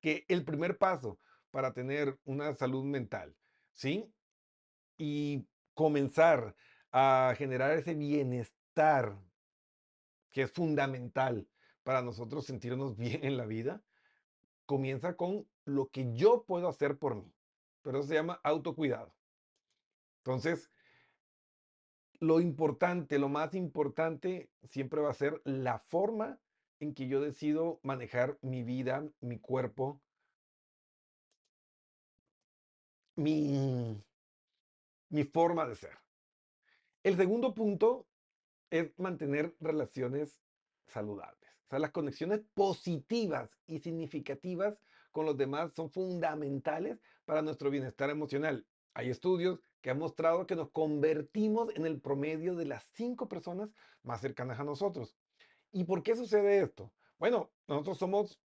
que 0.00 0.24
el 0.28 0.44
primer 0.44 0.78
paso 0.78 1.18
para 1.50 1.72
tener 1.72 2.18
una 2.24 2.54
salud 2.54 2.84
mental, 2.84 3.34
¿sí? 3.72 4.12
Y 4.96 5.46
comenzar 5.74 6.54
a 6.92 7.34
generar 7.36 7.72
ese 7.72 7.94
bienestar 7.94 9.16
que 10.30 10.42
es 10.42 10.52
fundamental 10.52 11.48
para 11.84 12.02
nosotros 12.02 12.44
sentirnos 12.44 12.96
bien 12.98 13.24
en 13.24 13.36
la 13.36 13.46
vida, 13.46 13.82
comienza 14.66 15.16
con 15.16 15.46
lo 15.64 15.88
que 15.88 16.12
yo 16.14 16.44
puedo 16.44 16.68
hacer 16.68 16.98
por 16.98 17.14
mí. 17.14 17.32
Pero 17.82 17.98
eso 17.98 18.08
se 18.08 18.14
llama 18.14 18.40
autocuidado. 18.42 19.14
Entonces, 20.18 20.70
lo 22.20 22.40
importante, 22.40 23.18
lo 23.18 23.28
más 23.28 23.54
importante 23.54 24.50
siempre 24.64 25.00
va 25.00 25.10
a 25.10 25.14
ser 25.14 25.40
la 25.44 25.78
forma 25.78 26.38
en 26.84 26.94
que 26.94 27.08
yo 27.08 27.20
decido 27.20 27.80
manejar 27.82 28.38
mi 28.42 28.62
vida, 28.62 29.08
mi 29.20 29.38
cuerpo, 29.38 30.00
mi, 33.16 34.02
mi 35.08 35.24
forma 35.24 35.66
de 35.66 35.76
ser. 35.76 35.98
El 37.02 37.16
segundo 37.16 37.54
punto 37.54 38.06
es 38.70 38.98
mantener 38.98 39.54
relaciones 39.60 40.42
saludables. 40.86 41.50
O 41.66 41.70
sea, 41.70 41.78
las 41.78 41.92
conexiones 41.92 42.42
positivas 42.54 43.50
y 43.66 43.78
significativas 43.78 44.78
con 45.10 45.26
los 45.26 45.36
demás 45.36 45.72
son 45.74 45.90
fundamentales 45.90 46.98
para 47.24 47.42
nuestro 47.42 47.70
bienestar 47.70 48.10
emocional. 48.10 48.66
Hay 48.92 49.10
estudios 49.10 49.60
que 49.80 49.90
han 49.90 49.98
mostrado 49.98 50.46
que 50.46 50.56
nos 50.56 50.70
convertimos 50.70 51.74
en 51.76 51.86
el 51.86 52.00
promedio 52.00 52.54
de 52.54 52.66
las 52.66 52.84
cinco 52.94 53.28
personas 53.28 53.70
más 54.02 54.20
cercanas 54.20 54.60
a 54.60 54.64
nosotros. 54.64 55.16
¿Y 55.74 55.82
por 55.82 56.04
qué 56.04 56.14
sucede 56.14 56.60
esto? 56.62 56.92
Bueno, 57.18 57.50
nosotros 57.66 57.98
somos 57.98 58.40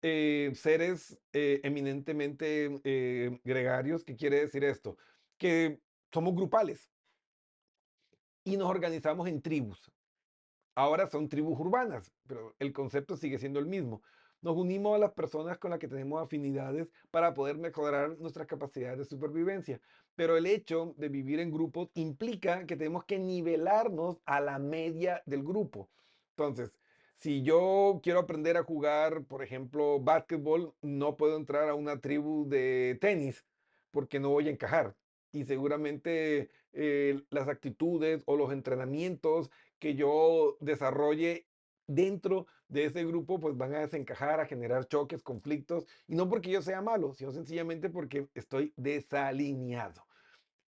eh, 0.00 0.52
seres 0.54 1.18
eh, 1.34 1.60
eminentemente 1.62 2.80
eh, 2.82 3.38
gregarios. 3.44 4.02
¿Qué 4.02 4.16
quiere 4.16 4.40
decir 4.40 4.64
esto? 4.64 4.96
Que 5.36 5.82
somos 6.10 6.34
grupales 6.34 6.90
y 8.42 8.56
nos 8.56 8.70
organizamos 8.70 9.28
en 9.28 9.42
tribus. 9.42 9.92
Ahora 10.74 11.06
son 11.06 11.28
tribus 11.28 11.60
urbanas, 11.60 12.10
pero 12.26 12.56
el 12.58 12.72
concepto 12.72 13.18
sigue 13.18 13.38
siendo 13.38 13.60
el 13.60 13.66
mismo. 13.66 14.02
Nos 14.40 14.56
unimos 14.56 14.94
a 14.94 14.98
las 14.98 15.12
personas 15.12 15.58
con 15.58 15.72
las 15.72 15.78
que 15.78 15.88
tenemos 15.88 16.22
afinidades 16.22 16.88
para 17.10 17.34
poder 17.34 17.58
mejorar 17.58 18.18
nuestras 18.18 18.46
capacidades 18.46 18.98
de 18.98 19.04
supervivencia. 19.04 19.78
Pero 20.14 20.38
el 20.38 20.46
hecho 20.46 20.94
de 20.96 21.10
vivir 21.10 21.38
en 21.38 21.50
grupos 21.50 21.90
implica 21.92 22.64
que 22.64 22.76
tenemos 22.76 23.04
que 23.04 23.18
nivelarnos 23.18 24.22
a 24.24 24.40
la 24.40 24.58
media 24.58 25.22
del 25.26 25.42
grupo. 25.42 25.90
Entonces, 26.36 26.70
si 27.14 27.42
yo 27.42 28.00
quiero 28.02 28.20
aprender 28.20 28.58
a 28.58 28.62
jugar, 28.62 29.24
por 29.24 29.42
ejemplo, 29.42 30.00
básquetbol, 30.00 30.74
no 30.82 31.16
puedo 31.16 31.36
entrar 31.38 31.68
a 31.70 31.74
una 31.74 32.00
tribu 32.00 32.46
de 32.46 32.98
tenis 33.00 33.46
porque 33.90 34.20
no 34.20 34.30
voy 34.30 34.48
a 34.48 34.50
encajar 34.50 34.94
y 35.32 35.44
seguramente 35.44 36.50
eh, 36.72 37.22
las 37.30 37.48
actitudes 37.48 38.22
o 38.26 38.36
los 38.36 38.52
entrenamientos 38.52 39.50
que 39.78 39.94
yo 39.94 40.58
desarrolle 40.60 41.46
dentro 41.86 42.46
de 42.68 42.84
ese 42.84 43.04
grupo 43.06 43.40
pues 43.40 43.56
van 43.56 43.74
a 43.74 43.80
desencajar, 43.80 44.40
a 44.40 44.46
generar 44.46 44.86
choques, 44.86 45.22
conflictos, 45.22 45.86
y 46.06 46.16
no 46.16 46.28
porque 46.28 46.50
yo 46.50 46.60
sea 46.60 46.82
malo, 46.82 47.14
sino 47.14 47.32
sencillamente 47.32 47.88
porque 47.88 48.28
estoy 48.34 48.74
desalineado. 48.76 50.06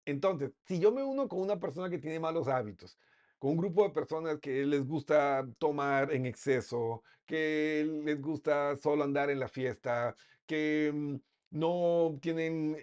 Entonces, 0.05 0.53
si 0.65 0.79
yo 0.79 0.93
me 0.93 1.03
uno 1.03 1.29
con 1.29 1.41
una 1.41 1.59
persona 1.59 1.91
que 1.91 1.99
tiene 1.99 2.21
malos 2.21 2.47
hábitos, 2.47 2.99
con 3.39 3.53
un 3.53 3.57
grupo 3.59 3.85
de 3.85 3.91
personas 3.91 4.39
que 4.41 4.65
les 4.65 4.87
gusta 4.87 5.47
tomar 5.59 6.13
en 6.13 6.27
exceso, 6.27 7.03
que 7.27 7.85
les 8.05 8.21
gusta 8.21 8.77
solo 8.77 9.05
andar 9.05 9.31
en 9.31 9.41
la 9.41 9.49
fiesta, 9.49 10.17
que 10.47 10.93
mm, 10.95 11.17
no 11.51 12.19
tienen 12.21 12.77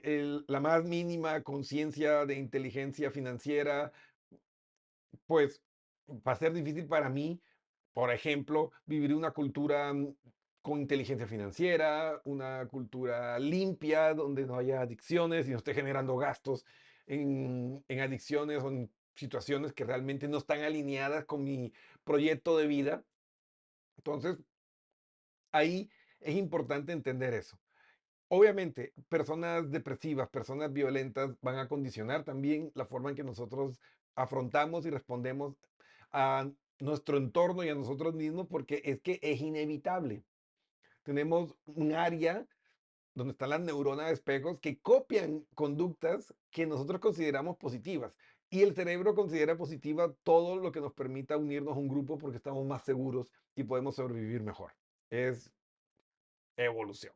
la 0.47 0.59
más 0.59 0.83
mínima 0.83 1.41
conciencia 1.43 2.25
de 2.25 2.35
inteligencia 2.35 3.11
financiera, 3.11 3.91
pues 5.25 5.61
va 6.09 6.33
a 6.33 6.35
ser 6.35 6.53
difícil 6.53 6.87
para 6.87 7.09
mí, 7.09 7.41
por 7.93 8.11
ejemplo, 8.11 8.71
vivir 8.85 9.13
una 9.13 9.31
cultura 9.31 9.93
mm, 9.93 10.15
con 10.61 10.79
inteligencia 10.79 11.27
financiera, 11.27 12.21
una 12.25 12.67
cultura 12.67 13.37
limpia, 13.39 14.13
donde 14.13 14.45
no 14.45 14.57
haya 14.57 14.81
adicciones 14.81 15.47
y 15.47 15.51
no 15.51 15.57
esté 15.57 15.73
generando 15.73 16.15
gastos 16.15 16.65
en, 17.05 17.83
en 17.87 17.99
adicciones 17.99 18.63
o 18.63 18.69
en 18.69 18.89
situaciones 19.15 19.73
que 19.73 19.85
realmente 19.85 20.27
no 20.27 20.37
están 20.37 20.61
alineadas 20.61 21.25
con 21.25 21.43
mi 21.43 21.73
proyecto 22.03 22.57
de 22.57 22.67
vida. 22.67 23.03
Entonces, 23.97 24.37
ahí 25.51 25.89
es 26.19 26.35
importante 26.35 26.91
entender 26.91 27.33
eso. 27.33 27.59
Obviamente, 28.27 28.93
personas 29.09 29.69
depresivas, 29.69 30.29
personas 30.29 30.73
violentas 30.73 31.31
van 31.41 31.59
a 31.59 31.67
condicionar 31.67 32.23
también 32.23 32.71
la 32.73 32.85
forma 32.85 33.11
en 33.11 33.15
que 33.15 33.23
nosotros 33.23 33.79
afrontamos 34.15 34.85
y 34.85 34.89
respondemos 34.89 35.55
a 36.11 36.49
nuestro 36.79 37.17
entorno 37.17 37.63
y 37.63 37.69
a 37.69 37.75
nosotros 37.75 38.13
mismos 38.15 38.47
porque 38.47 38.81
es 38.85 39.01
que 39.01 39.19
es 39.21 39.39
inevitable. 39.41 40.23
Tenemos 41.03 41.55
un 41.65 41.93
área 41.93 42.47
donde 43.13 43.33
están 43.33 43.51
las 43.51 43.61
neuronas 43.61 44.07
de 44.07 44.13
espejos 44.13 44.59
que 44.59 44.79
copian 44.79 45.45
conductas 45.53 46.33
que 46.49 46.65
nosotros 46.65 46.99
consideramos 46.99 47.57
positivas. 47.57 48.17
Y 48.53 48.61
el 48.61 48.75
cerebro 48.75 49.15
considera 49.15 49.57
positiva 49.57 50.13
todo 50.21 50.57
lo 50.57 50.71
que 50.71 50.79
nos 50.79 50.93
permita 50.93 51.37
unirnos 51.37 51.75
a 51.75 51.79
un 51.79 51.87
grupo 51.87 52.19
porque 52.19 52.37
estamos 52.37 52.63
más 52.67 52.83
seguros 52.83 53.27
y 53.55 53.63
podemos 53.63 53.95
sobrevivir 53.95 54.43
mejor. 54.43 54.73
Es 55.09 55.51
evolución. 56.55 57.15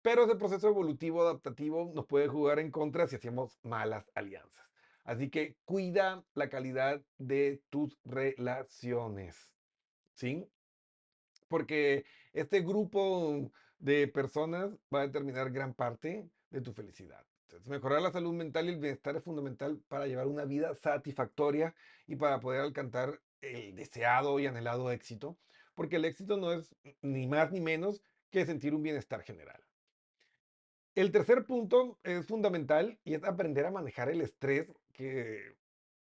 Pero 0.00 0.24
ese 0.24 0.36
proceso 0.36 0.68
evolutivo 0.68 1.20
adaptativo 1.20 1.92
nos 1.94 2.06
puede 2.06 2.28
jugar 2.28 2.58
en 2.58 2.70
contra 2.70 3.06
si 3.06 3.16
hacemos 3.16 3.58
malas 3.62 4.10
alianzas. 4.14 4.64
Así 5.04 5.28
que 5.28 5.56
cuida 5.66 6.24
la 6.32 6.48
calidad 6.48 7.02
de 7.18 7.60
tus 7.68 7.98
relaciones. 8.04 9.52
¿Sí? 10.14 10.48
porque 11.52 12.06
este 12.32 12.62
grupo 12.62 13.52
de 13.78 14.08
personas 14.08 14.70
va 14.92 15.02
a 15.02 15.06
determinar 15.06 15.50
gran 15.50 15.74
parte 15.74 16.30
de 16.48 16.60
tu 16.62 16.72
felicidad. 16.72 17.26
Mejorar 17.66 18.00
la 18.02 18.10
salud 18.10 18.32
mental 18.32 18.66
y 18.66 18.70
el 18.70 18.78
bienestar 18.78 19.16
es 19.16 19.24
fundamental 19.24 19.78
para 19.88 20.06
llevar 20.06 20.26
una 20.26 20.44
vida 20.44 20.74
satisfactoria 20.74 21.74
y 22.06 22.16
para 22.16 22.40
poder 22.40 22.60
alcanzar 22.62 23.20
el 23.40 23.74
deseado 23.74 24.38
y 24.40 24.46
anhelado 24.46 24.90
éxito, 24.90 25.36
porque 25.74 25.96
el 25.96 26.04
éxito 26.04 26.36
no 26.36 26.52
es 26.52 26.74
ni 27.02 27.26
más 27.26 27.52
ni 27.52 27.60
menos 27.60 28.02
que 28.30 28.46
sentir 28.46 28.74
un 28.74 28.82
bienestar 28.82 29.22
general. 29.22 29.60
El 30.94 31.10
tercer 31.10 31.44
punto 31.44 31.98
es 32.02 32.26
fundamental 32.26 32.98
y 33.04 33.14
es 33.14 33.24
aprender 33.24 33.66
a 33.66 33.70
manejar 33.70 34.10
el 34.10 34.20
estrés, 34.20 34.70
que 34.92 35.56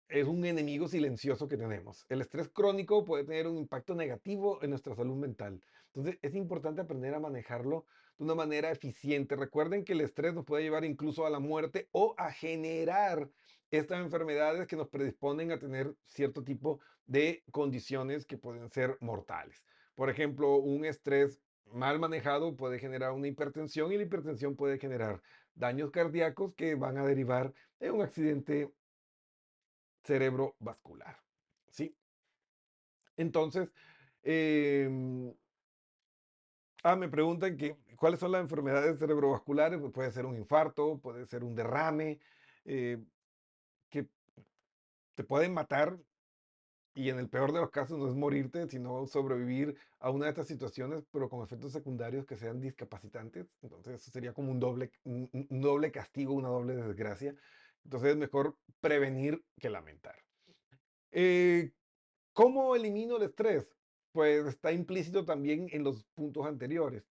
es 0.10 0.28
un 0.28 0.46
enemigo 0.46 0.88
silencioso 0.88 1.48
que 1.48 1.58
tenemos. 1.58 2.06
El 2.10 2.22
estrés 2.22 2.50
crónico 2.50 3.04
puede 3.04 3.24
tener 3.24 3.48
un 3.48 3.58
impacto 3.58 3.96
negativo 3.96 4.62
en 4.64 4.70
nuestra 4.70 4.96
salud 4.96 5.16
mental. 5.16 5.62
Entonces 5.88 6.20
es 6.22 6.36
importante 6.36 6.82
aprender 6.82 7.14
a 7.16 7.20
manejarlo 7.20 7.86
de 8.18 8.24
una 8.24 8.36
manera 8.36 8.72
eficiente. 8.72 9.36
Recuerden 9.36 9.84
que 9.84 9.94
el 9.94 10.02
estrés 10.02 10.34
nos 10.34 10.46
puede 10.46 10.64
llevar 10.64 10.86
incluso 10.86 11.26
a 11.26 11.30
la 11.30 11.40
muerte 11.40 11.90
o 11.92 12.16
a 12.18 12.32
generar 12.32 13.30
estas 13.72 14.00
enfermedades 14.00 14.68
que 14.68 14.76
nos 14.76 14.90
predisponen 14.90 15.52
a 15.52 15.60
tener 15.60 15.96
cierto 16.06 16.44
tipo 16.44 16.80
de 17.06 17.44
condiciones 17.52 18.26
que 18.26 18.38
pueden 18.38 18.70
ser 18.70 18.98
mortales. 19.02 19.66
Por 19.96 20.10
ejemplo, 20.10 20.58
un 20.58 20.86
estrés 20.86 21.42
mal 21.66 22.00
manejado 22.00 22.56
puede 22.56 22.80
generar 22.80 23.12
una 23.12 23.28
hipertensión 23.28 23.92
y 23.92 23.98
la 23.98 24.04
hipertensión 24.04 24.56
puede 24.56 24.78
generar 24.80 25.22
daños 25.54 25.92
cardíacos 25.92 26.54
que 26.56 26.76
van 26.76 26.98
a 26.98 27.06
derivar 27.06 27.54
en 27.80 27.94
un 27.94 28.02
accidente 28.02 28.74
cerebrovascular. 30.04 31.18
¿Sí? 31.70 31.98
Entonces, 33.18 33.72
em, 34.22 35.34
ah, 36.86 36.96
me 36.96 37.10
preguntan 37.10 37.58
que, 37.58 37.76
cuáles 37.98 38.20
son 38.20 38.32
las 38.32 38.42
enfermedades 38.42 39.00
cerebrovasculares. 39.00 39.80
Pues 39.80 39.92
puede 39.92 40.12
ser 40.12 40.26
un 40.26 40.36
infarto, 40.36 41.00
puede 41.00 41.26
ser 41.26 41.44
un 41.44 41.56
derrame, 41.56 42.20
eh, 42.66 43.00
que 43.90 44.08
te 45.16 45.24
pueden 45.24 45.54
matar 45.54 45.98
y 46.94 47.10
en 47.10 47.20
el 47.20 47.28
peor 47.28 47.52
de 47.52 47.60
los 47.60 47.72
casos 47.72 47.98
no 48.00 48.08
es 48.08 48.16
morirte, 48.16 48.68
sino 48.70 49.06
sobrevivir 49.08 49.76
a 50.00 50.12
una 50.12 50.26
de 50.26 50.32
estas 50.32 50.48
situaciones, 50.48 51.04
pero 51.12 51.28
con 51.28 51.44
efectos 51.44 51.74
secundarios 51.74 52.26
que 52.26 52.38
sean 52.38 52.62
discapacitantes. 52.62 53.48
Entonces 53.62 53.96
eso 53.96 54.12
sería 54.12 54.32
como 54.34 54.52
un 54.52 54.60
doble, 54.60 54.92
un, 55.04 55.30
doble 55.50 55.92
castigo, 55.92 56.34
una 56.34 56.50
doble 56.50 56.76
desgracia. 56.76 57.36
Entonces 57.84 58.12
es 58.12 58.18
mejor 58.18 58.56
prevenir 58.80 59.44
que 59.60 59.70
lamentar. 59.70 60.16
Eh, 61.12 61.72
¿Cómo 62.32 62.76
elimino 62.76 63.18
el 63.18 63.24
estrés? 63.24 63.68
Pues 64.16 64.46
está 64.46 64.72
implícito 64.72 65.26
también 65.26 65.68
en 65.74 65.84
los 65.84 66.06
puntos 66.14 66.46
anteriores. 66.46 67.04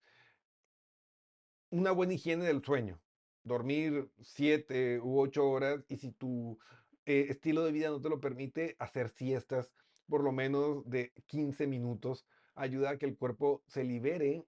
Una 1.68 1.90
buena 1.90 2.14
higiene 2.14 2.46
del 2.46 2.64
sueño. 2.64 2.98
Dormir 3.42 4.10
siete 4.22 4.98
u 5.00 5.20
ocho 5.20 5.46
horas 5.46 5.84
y 5.88 5.98
si 5.98 6.12
tu 6.12 6.58
eh, 7.04 7.26
estilo 7.28 7.62
de 7.62 7.72
vida 7.72 7.90
no 7.90 8.00
te 8.00 8.08
lo 8.08 8.20
permite, 8.20 8.74
hacer 8.78 9.10
siestas 9.10 9.70
por 10.08 10.24
lo 10.24 10.32
menos 10.32 10.88
de 10.88 11.12
15 11.26 11.66
minutos 11.66 12.24
ayuda 12.54 12.92
a 12.92 12.96
que 12.96 13.04
el 13.04 13.18
cuerpo 13.18 13.62
se 13.66 13.84
libere 13.84 14.46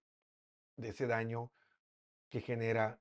de 0.76 0.88
ese 0.88 1.06
daño 1.06 1.52
que 2.30 2.40
genera 2.40 2.98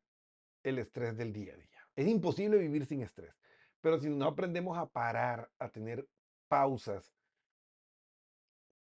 el 0.64 0.80
estrés 0.80 1.16
del 1.16 1.32
día 1.32 1.54
a 1.54 1.58
día. 1.58 1.88
Es 1.96 2.10
imposible 2.10 2.58
vivir 2.58 2.86
sin 2.88 3.04
estrés, 3.04 3.34
pero 3.80 4.02
si 4.02 4.10
no 4.10 4.26
aprendemos 4.26 4.78
a 4.78 4.86
parar, 4.86 5.50
a 5.60 5.70
tener 5.70 6.06
pausas, 6.50 7.16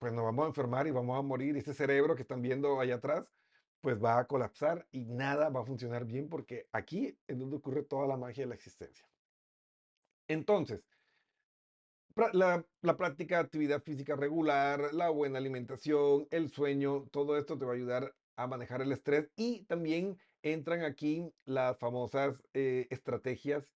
pues 0.03 0.13
nos 0.13 0.25
vamos 0.25 0.47
a 0.47 0.49
enfermar 0.49 0.89
y 0.89 0.91
vamos 0.91 1.17
a 1.17 1.23
morir. 1.23 1.57
Ese 1.57 1.75
cerebro 1.75 2.17
que 2.17 2.23
están 2.23 2.43
viendo 2.43 2.81
allá 2.81 2.97
atrás, 2.97 3.25
pues 3.81 4.03
va 4.03 4.19
a 4.19 4.27
colapsar 4.27 4.85
y 4.91 5.05
nada 5.05 5.49
va 5.49 5.61
a 5.61 5.65
funcionar 5.65 6.07
bien 6.07 6.29
porque 6.29 6.67
aquí 6.73 7.17
es 7.29 7.39
donde 7.39 7.55
ocurre 7.55 7.85
toda 7.85 8.09
la 8.09 8.17
magia 8.17 8.43
de 8.43 8.49
la 8.49 8.57
existencia. 8.57 9.09
Entonces, 10.27 10.83
la, 12.33 12.65
práctica 12.97 13.37
de 13.37 13.43
actividad 13.43 13.81
física 13.81 14.17
regular, 14.17 14.93
la 14.93 15.09
buena 15.09 15.39
alimentación, 15.39 16.27
el 16.33 16.51
sueño, 16.51 17.07
todo 17.13 17.39
esto 17.39 17.57
te 17.57 17.65
va 17.65 17.71
a 17.71 17.77
ayudar 17.77 18.13
a 18.35 18.49
manejar 18.49 18.83
el 18.83 18.91
estrés 18.91 19.31
y 19.37 19.63
también 19.67 20.19
entran 20.43 20.83
aquí 20.83 21.33
las 21.45 21.79
famosas 21.79 22.43
eh, 22.55 22.89
estrategias 22.91 23.71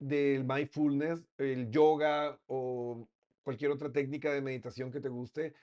del 0.00 0.42
mindfulness, 0.42 1.24
el 1.38 1.70
yoga 1.70 2.40
o 2.46 3.06
cualquier 3.44 3.70
otra 3.70 3.92
técnica 3.92 4.32
de 4.32 4.40
meditación 4.40 4.90
que 4.90 5.00
te 5.00 5.08
guste. 5.08 5.54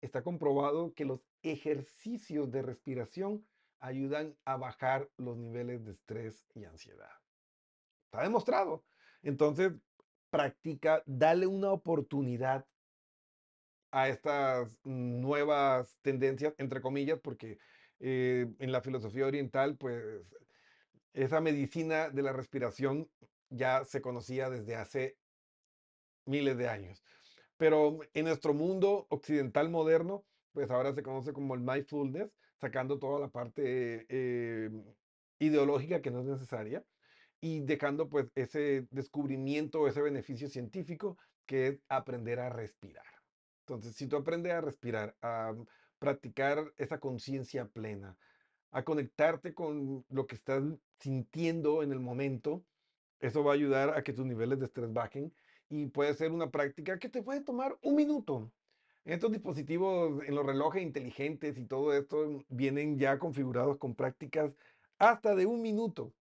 Está 0.00 0.22
comprobado 0.22 0.94
que 0.94 1.04
los 1.04 1.26
ejercicios 1.42 2.50
de 2.52 2.62
respiración 2.62 3.44
ayudan 3.80 4.36
a 4.44 4.56
bajar 4.56 5.10
los 5.16 5.36
niveles 5.36 5.84
de 5.84 5.92
estrés 5.92 6.46
y 6.54 6.64
ansiedad. 6.64 7.10
Está 8.04 8.22
demostrado. 8.22 8.84
Entonces, 9.22 9.72
practica, 10.30 11.02
dale 11.06 11.46
una 11.46 11.72
oportunidad 11.72 12.66
a 13.90 14.08
estas 14.08 14.78
nuevas 14.84 15.98
tendencias, 16.02 16.54
entre 16.58 16.80
comillas, 16.80 17.20
porque 17.20 17.58
eh, 18.00 18.46
en 18.58 18.72
la 18.72 18.80
filosofía 18.80 19.26
oriental, 19.26 19.76
pues 19.76 20.24
esa 21.12 21.40
medicina 21.40 22.08
de 22.08 22.22
la 22.22 22.32
respiración 22.32 23.10
ya 23.50 23.84
se 23.84 24.00
conocía 24.00 24.48
desde 24.48 24.76
hace 24.76 25.18
miles 26.24 26.56
de 26.56 26.68
años. 26.68 27.02
Pero 27.62 28.00
en 28.12 28.24
nuestro 28.24 28.54
mundo 28.54 29.06
occidental 29.08 29.70
moderno, 29.70 30.24
pues 30.50 30.68
ahora 30.68 30.92
se 30.94 31.04
conoce 31.04 31.32
como 31.32 31.54
el 31.54 31.60
mindfulness, 31.60 32.28
sacando 32.60 32.98
toda 32.98 33.20
la 33.20 33.28
parte 33.28 34.04
eh, 34.08 34.68
ideológica 35.38 36.02
que 36.02 36.10
no 36.10 36.22
es 36.22 36.26
necesaria 36.26 36.84
y 37.40 37.60
dejando 37.60 38.08
pues 38.08 38.32
ese 38.34 38.88
descubrimiento, 38.90 39.86
ese 39.86 40.02
beneficio 40.02 40.48
científico 40.48 41.16
que 41.46 41.68
es 41.68 41.78
aprender 41.88 42.40
a 42.40 42.50
respirar. 42.50 43.06
Entonces, 43.60 43.94
si 43.94 44.08
tú 44.08 44.16
aprendes 44.16 44.54
a 44.54 44.60
respirar, 44.60 45.14
a 45.22 45.54
practicar 46.00 46.64
esa 46.78 46.98
conciencia 46.98 47.68
plena, 47.68 48.18
a 48.72 48.82
conectarte 48.82 49.54
con 49.54 50.04
lo 50.08 50.26
que 50.26 50.34
estás 50.34 50.64
sintiendo 50.98 51.84
en 51.84 51.92
el 51.92 52.00
momento, 52.00 52.64
eso 53.20 53.44
va 53.44 53.52
a 53.52 53.54
ayudar 53.54 53.96
a 53.96 54.02
que 54.02 54.12
tus 54.12 54.26
niveles 54.26 54.58
de 54.58 54.64
estrés 54.64 54.92
bajen 54.92 55.32
y 55.72 55.86
puede 55.86 56.12
ser 56.12 56.32
una 56.32 56.50
práctica 56.50 56.98
que 56.98 57.08
te 57.08 57.22
puede 57.22 57.40
tomar 57.40 57.78
un 57.80 57.94
minuto. 57.96 58.52
Estos 59.06 59.32
dispositivos 59.32 60.22
en 60.26 60.34
los 60.34 60.44
relojes 60.44 60.82
inteligentes 60.82 61.56
y 61.56 61.64
todo 61.64 61.94
esto 61.94 62.44
vienen 62.50 62.98
ya 62.98 63.18
configurados 63.18 63.78
con 63.78 63.94
prácticas 63.94 64.52
hasta 64.98 65.34
de 65.34 65.46
un 65.46 65.62
minuto 65.62 66.12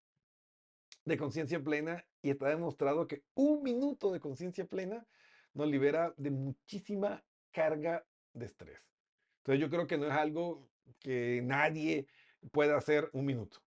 de 1.05 1.19
conciencia 1.19 1.61
plena 1.61 2.07
y 2.23 2.31
está 2.31 2.49
demostrado 2.49 3.09
que 3.09 3.25
un 3.35 3.65
minuto 3.65 4.13
de 4.13 4.21
conciencia 4.21 4.67
plena 4.67 5.05
nos 5.53 5.67
libera 5.67 6.15
de 6.17 6.31
muchísima 6.31 7.25
carga 7.51 8.07
de 8.33 8.47
estrés. 8.47 8.79
Entonces 9.39 9.61
yo 9.61 9.69
creo 9.69 9.89
que 9.89 9.99
no 9.99 10.07
es 10.07 10.13
algo 10.13 10.69
que 11.01 11.43
nadie 11.43 12.07
pueda 12.53 12.77
hacer 12.77 13.11
un 13.13 13.27
minuto. 13.27 13.59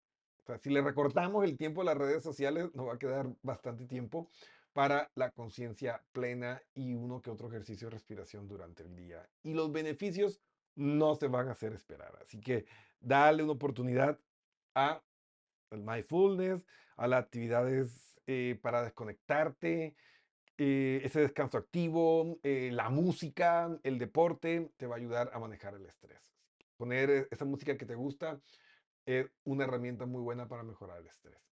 Si 0.61 0.69
le 0.69 0.81
recortamos 0.81 1.43
el 1.43 1.57
tiempo 1.57 1.81
a 1.81 1.85
las 1.85 1.97
redes 1.97 2.23
sociales, 2.23 2.69
nos 2.73 2.87
va 2.87 2.93
a 2.93 2.99
quedar 2.99 3.29
bastante 3.41 3.85
tiempo 3.85 4.29
para 4.73 5.11
la 5.15 5.31
conciencia 5.31 6.03
plena 6.11 6.61
y 6.73 6.95
uno 6.95 7.21
que 7.21 7.29
otro 7.29 7.47
ejercicio 7.47 7.87
de 7.87 7.95
respiración 7.95 8.47
durante 8.47 8.83
el 8.83 8.95
día. 8.95 9.29
Y 9.43 9.53
los 9.53 9.71
beneficios 9.71 10.41
no 10.75 11.15
se 11.15 11.27
van 11.27 11.47
a 11.47 11.51
hacer 11.51 11.73
esperar. 11.73 12.17
Así 12.21 12.39
que 12.39 12.65
dale 12.99 13.43
una 13.43 13.53
oportunidad 13.53 14.19
a 14.73 15.01
el 15.69 15.83
mindfulness, 15.83 16.65
a 16.97 17.07
las 17.07 17.23
actividades 17.23 18.19
eh, 18.27 18.57
para 18.61 18.83
desconectarte, 18.83 19.95
eh, 20.57 21.01
ese 21.03 21.21
descanso 21.21 21.57
activo, 21.57 22.39
eh, 22.43 22.69
la 22.71 22.89
música, 22.89 23.77
el 23.83 23.97
deporte, 23.97 24.71
te 24.77 24.87
va 24.87 24.95
a 24.95 24.97
ayudar 24.99 25.31
a 25.33 25.39
manejar 25.39 25.75
el 25.75 25.85
estrés. 25.85 26.33
Poner 26.77 27.27
esa 27.31 27.45
música 27.45 27.77
que 27.77 27.85
te 27.85 27.95
gusta 27.95 28.39
es 29.05 29.27
una 29.43 29.65
herramienta 29.65 30.05
muy 30.05 30.21
buena 30.21 30.47
para 30.47 30.63
mejorar 30.63 30.99
el 30.99 31.07
estrés. 31.07 31.52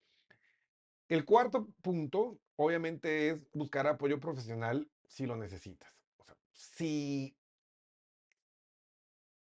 El 1.10 1.24
cuarto 1.24 1.66
punto, 1.82 2.38
obviamente, 2.54 3.30
es 3.30 3.44
buscar 3.52 3.84
apoyo 3.88 4.20
profesional 4.20 4.88
si 5.08 5.26
lo 5.26 5.34
necesitas. 5.34 5.92
Si 6.52 7.36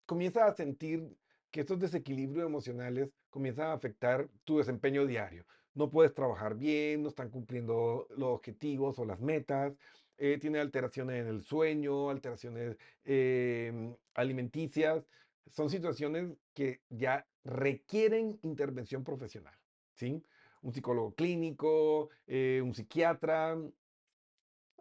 comienzas 0.07 0.51
a 0.51 0.55
sentir 0.55 1.15
que 1.51 1.59
estos 1.59 1.79
desequilibrios 1.79 2.47
emocionales 2.47 3.11
comienzan 3.29 3.67
a 3.67 3.73
afectar 3.73 4.27
tu 4.45 4.57
desempeño 4.57 5.05
diario. 5.05 5.45
No 5.75 5.91
puedes 5.91 6.15
trabajar 6.15 6.55
bien, 6.55 7.03
no 7.03 7.09
están 7.09 7.29
cumpliendo 7.29 8.07
los 8.17 8.29
objetivos 8.29 8.97
o 8.97 9.05
las 9.05 9.19
metas, 9.19 9.77
eh, 10.17 10.39
tiene 10.39 10.59
alteraciones 10.59 11.21
en 11.21 11.27
el 11.27 11.43
sueño, 11.43 12.09
alteraciones 12.09 12.77
em, 13.03 13.95
alimenticias. 14.15 15.05
Son 15.45 15.69
situaciones 15.69 16.35
que 16.55 16.81
ya 16.89 17.27
requieren 17.43 18.39
intervención 18.41 19.03
profesional, 19.03 19.53
¿sí? 19.93 20.23
Un 20.61 20.73
psicólogo 20.73 21.13
clínico, 21.13 22.09
eh, 22.27 22.61
un 22.63 22.73
psiquiatra, 22.73 23.57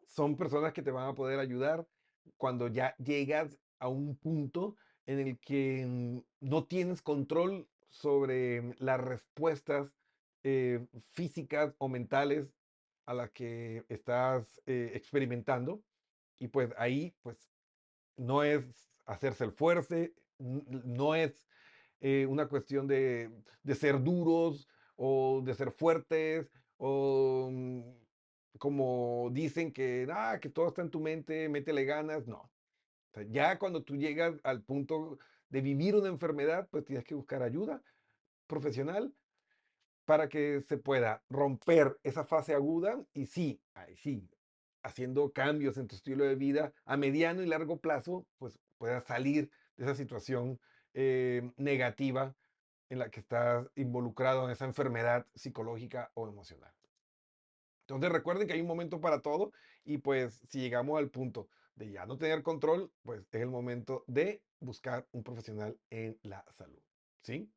son 0.06 0.36
personas 0.36 0.72
que 0.72 0.82
te 0.82 0.90
van 0.90 1.08
a 1.08 1.14
poder 1.14 1.38
ayudar 1.38 1.86
cuando 2.36 2.68
ya 2.68 2.96
llegas 2.96 3.58
a 3.78 3.88
un 3.88 4.16
punto 4.16 4.76
en 5.06 5.20
el 5.20 5.38
que 5.38 5.86
mm, 5.86 6.18
no 6.40 6.64
tienes 6.64 7.00
control 7.00 7.68
sobre 7.88 8.74
las 8.78 9.00
respuestas 9.00 9.92
eh, 10.42 10.84
físicas 11.12 11.74
o 11.78 11.88
mentales 11.88 12.52
a 13.06 13.14
las 13.14 13.30
que 13.30 13.84
estás 13.88 14.60
eh, 14.66 14.90
experimentando. 14.94 15.82
Y 16.38 16.48
pues 16.48 16.72
ahí, 16.76 17.14
pues, 17.22 17.50
no 18.16 18.42
es 18.42 18.90
hacerse 19.06 19.44
el 19.44 19.52
fuerte, 19.52 20.14
no 20.38 21.14
es 21.14 21.46
una 22.28 22.46
cuestión 22.46 22.86
de, 22.86 23.28
de, 23.64 23.74
ser 23.74 24.00
duros 24.00 24.68
o 24.98 25.40
de 25.44 25.54
ser 25.54 25.70
fuertes 25.70 26.50
o 26.76 27.48
mm, 27.50 27.82
como 28.58 29.30
dicen 29.32 29.72
que, 29.72 30.06
ah, 30.12 30.38
que 30.40 30.50
todo 30.50 30.68
está 30.68 30.82
en 30.82 30.90
tu 30.90 31.00
mente, 31.00 31.48
métele 31.48 31.84
ganas. 31.84 32.26
No, 32.26 32.50
ya 33.30 33.58
cuando 33.58 33.84
tú 33.84 33.96
llegas 33.96 34.34
al 34.42 34.62
punto 34.62 35.18
de 35.48 35.60
vivir 35.60 35.94
una 35.94 36.08
enfermedad, 36.08 36.68
pues 36.70 36.84
tienes 36.84 37.04
que 37.04 37.14
buscar 37.14 37.42
ayuda 37.42 37.82
profesional 38.46 39.14
para 40.04 40.28
que 40.28 40.62
se 40.68 40.78
pueda 40.78 41.22
romper 41.28 41.98
esa 42.02 42.24
fase 42.24 42.54
aguda 42.54 43.00
y 43.12 43.26
sí, 43.26 43.60
ahí 43.74 43.94
sí, 43.96 44.28
haciendo 44.82 45.32
cambios 45.32 45.78
en 45.78 45.86
tu 45.86 45.94
estilo 45.94 46.24
de 46.24 46.34
vida 46.34 46.72
a 46.84 46.96
mediano 46.96 47.42
y 47.42 47.46
largo 47.46 47.78
plazo, 47.78 48.26
pues 48.38 48.58
puedas 48.78 49.04
salir 49.04 49.50
de 49.76 49.84
esa 49.84 49.94
situación 49.94 50.58
eh, 50.94 51.52
negativa 51.56 52.34
en 52.88 52.98
la 52.98 53.10
que 53.10 53.20
estás 53.20 53.68
involucrado 53.76 54.44
en 54.44 54.50
esa 54.50 54.64
enfermedad 54.64 55.26
psicológica 55.34 56.10
o 56.14 56.28
emocional. 56.28 56.72
Entonces 57.82 58.10
recuerden 58.10 58.46
que 58.46 58.54
hay 58.54 58.60
un 58.60 58.66
momento 58.66 59.00
para 59.00 59.20
todo 59.20 59.52
y 59.84 59.98
pues 59.98 60.42
si 60.48 60.60
llegamos 60.60 60.98
al 60.98 61.10
punto 61.10 61.48
de 61.74 61.90
ya 61.90 62.06
no 62.06 62.18
tener 62.18 62.42
control, 62.42 62.92
pues 63.02 63.22
es 63.32 63.40
el 63.40 63.48
momento 63.48 64.04
de 64.06 64.42
buscar 64.60 65.06
un 65.12 65.22
profesional 65.22 65.78
en 65.90 66.18
la 66.22 66.44
salud. 66.52 66.82
¿Sí? 67.22 67.50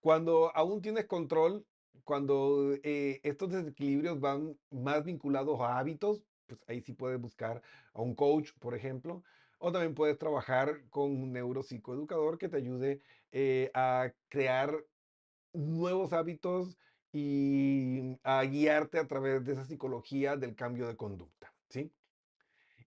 Cuando 0.00 0.54
aún 0.54 0.82
tienes 0.82 1.06
control, 1.06 1.66
cuando 2.04 2.74
eh, 2.82 3.20
estos 3.24 3.50
desequilibrios 3.50 4.20
van 4.20 4.56
más 4.70 5.04
vinculados 5.04 5.60
a 5.60 5.78
hábitos, 5.78 6.22
pues 6.46 6.60
ahí 6.68 6.80
sí 6.80 6.92
puedes 6.92 7.20
buscar 7.20 7.62
a 7.92 8.02
un 8.02 8.14
coach, 8.14 8.52
por 8.60 8.74
ejemplo, 8.74 9.24
o 9.58 9.72
también 9.72 9.94
puedes 9.94 10.18
trabajar 10.18 10.88
con 10.90 11.10
un 11.10 11.32
neuropsicoeducador 11.32 12.38
que 12.38 12.48
te 12.48 12.56
ayude 12.58 13.00
eh, 13.32 13.70
a 13.74 14.12
crear 14.28 14.84
nuevos 15.52 16.12
hábitos 16.12 16.76
y 17.12 18.18
a 18.22 18.42
guiarte 18.44 18.98
a 18.98 19.06
través 19.06 19.44
de 19.44 19.52
esa 19.52 19.64
psicología 19.64 20.36
del 20.36 20.54
cambio 20.54 20.86
de 20.86 20.96
conducta, 20.96 21.54
¿sí? 21.68 21.90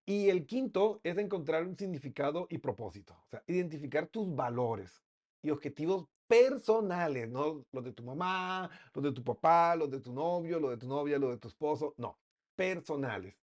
Y 0.06 0.28
el 0.28 0.46
quinto 0.46 1.00
es 1.02 1.18
encontrar 1.18 1.66
un 1.66 1.76
significado 1.76 2.46
y 2.50 2.58
propósito, 2.58 3.16
identificar 3.46 4.06
tus 4.06 4.34
valores 4.34 5.02
y 5.42 5.50
objetivos 5.50 6.06
personales, 6.26 7.28
no 7.28 7.64
los 7.72 7.84
de 7.84 7.92
tu 7.92 8.04
mamá, 8.04 8.70
los 8.94 9.04
de 9.04 9.12
tu 9.12 9.24
papá, 9.24 9.74
los 9.74 9.90
de 9.90 10.00
tu 10.00 10.12
novio, 10.12 10.60
los 10.60 10.70
de 10.70 10.76
tu 10.78 10.88
novia, 10.88 11.18
los 11.18 11.30
de 11.30 11.38
tu 11.38 11.48
esposo, 11.48 11.94
no, 11.96 12.18
personales. 12.54 13.36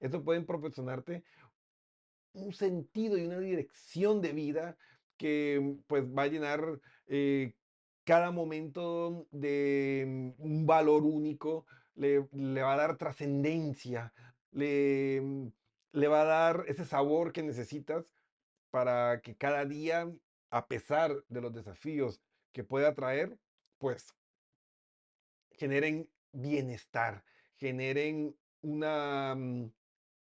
Eso 0.00 0.24
pueden 0.24 0.44
proporcionarte 0.44 1.22
un 2.32 2.52
sentido 2.52 3.16
y 3.16 3.26
una 3.26 3.38
dirección 3.38 4.20
de 4.20 4.32
vida 4.32 4.76
que 5.16 5.76
pues 5.86 6.04
va 6.04 6.22
a 6.22 6.28
llenar 6.28 6.80
eh, 7.06 7.54
cada 8.04 8.30
momento 8.30 9.26
de 9.30 10.34
un 10.38 10.66
valor 10.66 11.04
único, 11.04 11.66
le, 11.94 12.20
va 12.20 12.74
a 12.74 12.76
dar 12.76 12.96
trascendencia, 12.96 14.12
le 14.50 15.52
le 15.92 16.08
va 16.08 16.22
a 16.22 16.24
dar 16.24 16.64
ese 16.68 16.84
sabor 16.84 17.32
que 17.32 17.42
necesitas 17.42 18.14
para 18.70 19.20
que 19.20 19.36
cada 19.36 19.64
día, 19.64 20.10
a 20.50 20.66
pesar 20.66 21.14
de 21.28 21.40
los 21.40 21.52
desafíos 21.52 22.20
que 22.52 22.64
pueda 22.64 22.94
traer, 22.94 23.38
pues 23.78 24.06
generen 25.52 26.10
bienestar, 26.32 27.24
generen 27.56 28.34
una 28.62 29.34
mm, 29.34 29.70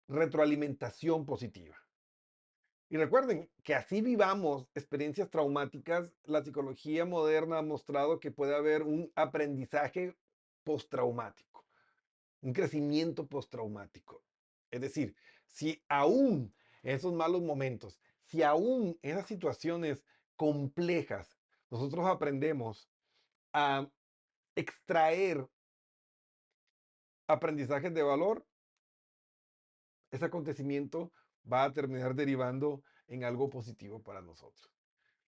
retroalimentación 0.07 1.25
positiva. 1.25 1.75
Y 2.95 2.97
recuerden 2.97 3.51
que 3.62 3.75
así 3.75 3.99
vivamos 3.99 4.69
experiencias 4.73 5.29
traumáticas, 5.29 6.15
la 6.23 6.41
psicología 6.41 7.03
moderna 7.03 7.58
ha 7.58 7.62
mostrado 7.62 8.21
que 8.21 8.31
puede 8.31 8.55
haber 8.55 8.84
un 8.84 9.12
aprendizaje 9.15 10.15
postraumático, 10.63 11.65
un 12.39 12.53
crecimiento 12.53 13.27
postraumático. 13.27 14.23
Es 14.71 14.79
decir, 14.79 15.13
si 15.45 15.84
aún 15.89 16.55
esos 16.84 17.12
malos 17.12 17.41
momentos, 17.41 17.99
si 18.23 18.43
aún 18.43 18.97
esas 19.01 19.27
situaciones 19.27 20.05
complejas, 20.38 21.38
nosotros 21.69 22.05
aprendemos 22.05 22.89
a 23.51 23.91
extraer 24.55 25.45
aprendizajes 27.27 27.93
de 27.93 28.03
valor, 28.03 28.47
ese 30.12 30.23
acontecimiento 30.23 31.12
va 31.51 31.63
a 31.63 31.73
terminar 31.73 32.15
derivando 32.15 32.84
en 33.08 33.23
algo 33.23 33.49
positivo 33.49 34.01
para 34.01 34.21
nosotros. 34.21 34.71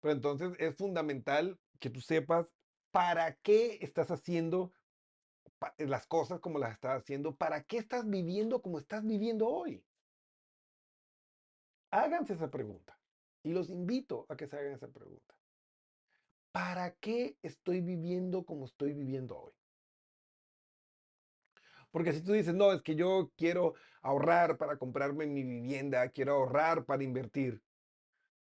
Pero 0.00 0.12
entonces 0.12 0.52
es 0.58 0.76
fundamental 0.76 1.58
que 1.78 1.90
tú 1.90 2.00
sepas 2.00 2.46
para 2.90 3.34
qué 3.36 3.78
estás 3.80 4.10
haciendo 4.10 4.72
las 5.78 6.06
cosas 6.06 6.40
como 6.40 6.58
las 6.58 6.72
estás 6.72 7.02
haciendo, 7.02 7.36
para 7.36 7.62
qué 7.62 7.78
estás 7.78 8.08
viviendo 8.08 8.60
como 8.62 8.78
estás 8.78 9.06
viviendo 9.06 9.48
hoy. 9.48 9.84
Háganse 11.90 12.34
esa 12.34 12.50
pregunta. 12.50 12.98
Y 13.44 13.52
los 13.52 13.70
invito 13.70 14.26
a 14.28 14.36
que 14.36 14.46
se 14.46 14.56
hagan 14.56 14.72
esa 14.72 14.88
pregunta. 14.88 15.34
¿Para 16.52 16.94
qué 16.96 17.36
estoy 17.42 17.80
viviendo 17.80 18.44
como 18.44 18.66
estoy 18.66 18.92
viviendo 18.92 19.38
hoy? 19.38 19.61
Porque 21.92 22.12
si 22.12 22.22
tú 22.22 22.32
dices, 22.32 22.54
no, 22.54 22.72
es 22.72 22.82
que 22.82 22.96
yo 22.96 23.30
quiero 23.36 23.74
ahorrar 24.00 24.58
para 24.58 24.78
comprarme 24.78 25.26
mi 25.26 25.44
vivienda, 25.44 26.08
quiero 26.08 26.34
ahorrar 26.34 26.84
para 26.84 27.04
invertir, 27.04 27.62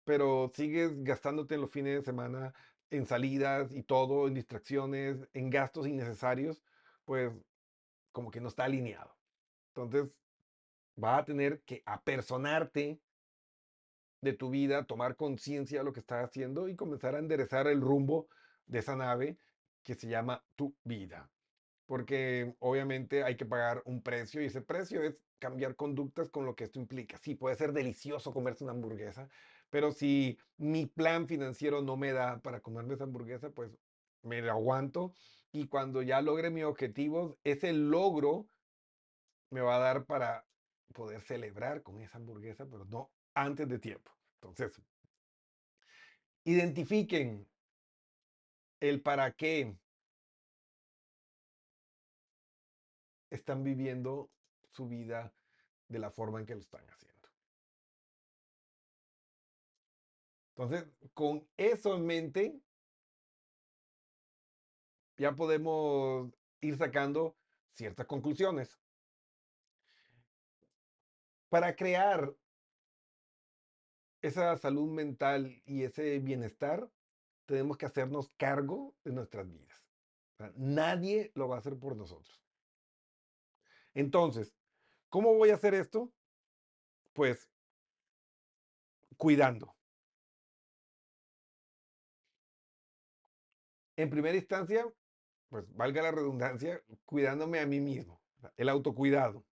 pero 0.05 0.51
sigues 0.55 1.03
gastándote 1.03 1.57
los 1.57 1.69
fines 1.69 1.99
de 1.99 2.03
semana 2.03 2.53
en 2.89 3.05
salidas 3.05 3.71
y 3.73 3.83
todo, 3.83 4.27
en 4.27 4.33
distracciones, 4.33 5.27
en 5.33 5.49
gastos 5.49 5.85
innecesarios, 5.85 6.63
pues 7.05 7.31
como 8.11 8.31
que 8.31 8.41
no 8.41 8.47
está 8.47 8.63
alineado. 8.63 9.15
Entonces, 9.75 10.09
va 11.01 11.17
a 11.17 11.25
tener 11.25 11.61
que 11.61 11.83
apersonarte 11.85 12.99
de 14.21 14.33
tu 14.33 14.49
vida, 14.49 14.85
tomar 14.85 15.15
conciencia 15.15 15.79
de 15.79 15.85
lo 15.85 15.93
que 15.93 15.99
estás 15.99 16.25
haciendo 16.25 16.69
y 16.69 16.75
comenzar 16.75 17.15
a 17.15 17.19
enderezar 17.19 17.67
el 17.67 17.81
rumbo 17.81 18.27
de 18.65 18.79
esa 18.79 18.95
nave 18.95 19.37
que 19.83 19.95
se 19.95 20.07
llama 20.07 20.43
tu 20.55 20.75
vida. 20.83 21.29
Porque 21.91 22.55
obviamente 22.59 23.25
hay 23.25 23.35
que 23.35 23.45
pagar 23.45 23.83
un 23.83 24.01
precio 24.01 24.41
y 24.41 24.45
ese 24.45 24.61
precio 24.61 25.03
es 25.03 25.19
cambiar 25.39 25.75
conductas 25.75 26.29
con 26.29 26.45
lo 26.45 26.55
que 26.55 26.63
esto 26.63 26.79
implica. 26.79 27.17
Sí, 27.17 27.35
puede 27.35 27.57
ser 27.57 27.73
delicioso 27.73 28.31
comerse 28.31 28.63
una 28.63 28.71
hamburguesa, 28.71 29.27
pero 29.69 29.91
si 29.91 30.39
mi 30.55 30.85
plan 30.85 31.27
financiero 31.27 31.81
no 31.81 31.97
me 31.97 32.13
da 32.13 32.41
para 32.41 32.61
comerme 32.61 32.93
esa 32.93 33.03
hamburguesa, 33.03 33.51
pues 33.51 33.77
me 34.21 34.41
la 34.41 34.53
aguanto 34.53 35.11
y 35.51 35.67
cuando 35.67 36.01
ya 36.01 36.21
logre 36.21 36.49
mis 36.49 36.63
objetivos, 36.63 37.35
ese 37.43 37.73
logro 37.73 38.47
me 39.49 39.59
va 39.59 39.75
a 39.75 39.79
dar 39.79 40.05
para 40.05 40.47
poder 40.93 41.19
celebrar 41.23 41.83
con 41.83 41.99
esa 41.99 42.19
hamburguesa, 42.19 42.69
pero 42.69 42.85
no 42.85 43.11
antes 43.33 43.67
de 43.67 43.79
tiempo. 43.79 44.13
Entonces, 44.35 44.81
identifiquen 46.45 47.49
el 48.79 49.01
para 49.01 49.33
qué 49.33 49.75
están 53.31 53.63
viviendo 53.63 54.29
su 54.69 54.87
vida 54.87 55.33
de 55.87 55.99
la 55.99 56.11
forma 56.11 56.39
en 56.39 56.45
que 56.45 56.55
lo 56.55 56.61
están 56.61 56.87
haciendo. 56.89 57.11
Entonces, 60.55 60.87
con 61.13 61.47
eso 61.57 61.95
en 61.95 62.05
mente, 62.05 62.61
ya 65.17 65.33
podemos 65.33 66.29
ir 66.59 66.77
sacando 66.77 67.35
ciertas 67.73 68.05
conclusiones. 68.05 68.77
Para 71.49 71.75
crear 71.75 72.35
esa 74.21 74.55
salud 74.57 74.91
mental 74.91 75.61
y 75.65 75.83
ese 75.83 76.19
bienestar, 76.19 76.89
tenemos 77.45 77.77
que 77.77 77.85
hacernos 77.85 78.29
cargo 78.37 78.95
de 79.03 79.11
nuestras 79.11 79.49
vidas. 79.51 79.81
nadie 80.55 81.31
lo 81.35 81.47
va 81.47 81.55
a 81.55 81.59
hacer 81.59 81.77
por 81.77 81.95
nosotros. 81.95 82.40
Entonces, 83.93 84.55
¿cómo 85.09 85.33
voy 85.35 85.49
a 85.49 85.55
hacer 85.55 85.73
esto? 85.73 86.13
Pues 87.13 87.49
cuidando. 89.17 89.75
En 93.95 94.09
primera 94.09 94.37
instancia, 94.37 94.85
pues 95.49 95.65
valga 95.75 96.01
la 96.01 96.11
redundancia, 96.11 96.83
cuidándome 97.05 97.59
a 97.59 97.65
mí 97.65 97.79
mismo, 97.79 98.21
el 98.57 98.69
autocuidado 98.69 99.45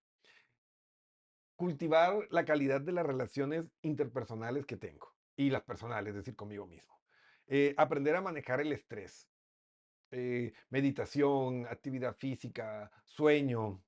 cultivar 1.59 2.25
la 2.31 2.45
calidad 2.45 2.79
de 2.79 2.93
las 2.93 3.05
relaciones 3.05 3.69
interpersonales 3.81 4.65
que 4.65 4.77
tengo. 4.77 5.13
y 5.35 5.49
las 5.49 5.63
personales, 5.63 6.11
es 6.11 6.15
decir, 6.17 6.35
conmigo 6.35 6.67
mismo. 6.67 6.93
Eh, 7.47 7.73
aprender 7.77 8.13
a 8.15 8.21
manejar 8.21 8.59
el 8.59 8.73
estrés, 8.73 9.29
eh, 10.11 10.51
meditación, 10.69 11.65
actividad 11.65 12.13
física, 12.13 12.91
sueño, 13.05 13.81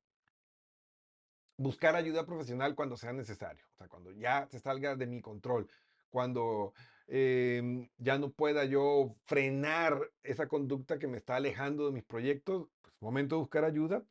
buscar 1.62 1.96
ayuda 1.96 2.26
profesional 2.26 2.76
cuando 2.76 2.98
sea 2.98 3.14
necesario, 3.14 3.66
o 3.74 3.78
sea, 3.78 3.88
cuando 3.88 4.12
ya 4.12 4.48
se 4.48 4.60
salga 4.60 4.96
de 4.96 5.08
mi 5.08 5.22
control, 5.22 5.70
cuando 6.10 6.74
em, 7.08 7.90
ya 7.98 8.18
no 8.18 8.32
pueda 8.32 8.66
yo 8.66 9.16
frenar 9.26 10.12
esa 10.24 10.48
conducta 10.48 11.00
que 11.00 11.08
me 11.08 11.18
está 11.18 11.36
alejando 11.36 11.86
de 11.86 11.92
mis 11.94 12.04
proyectos, 12.04 12.68
pues 12.82 12.94
momento 13.00 13.36
de 13.36 13.42
buscar 13.42 13.64
ayuda 13.64 14.04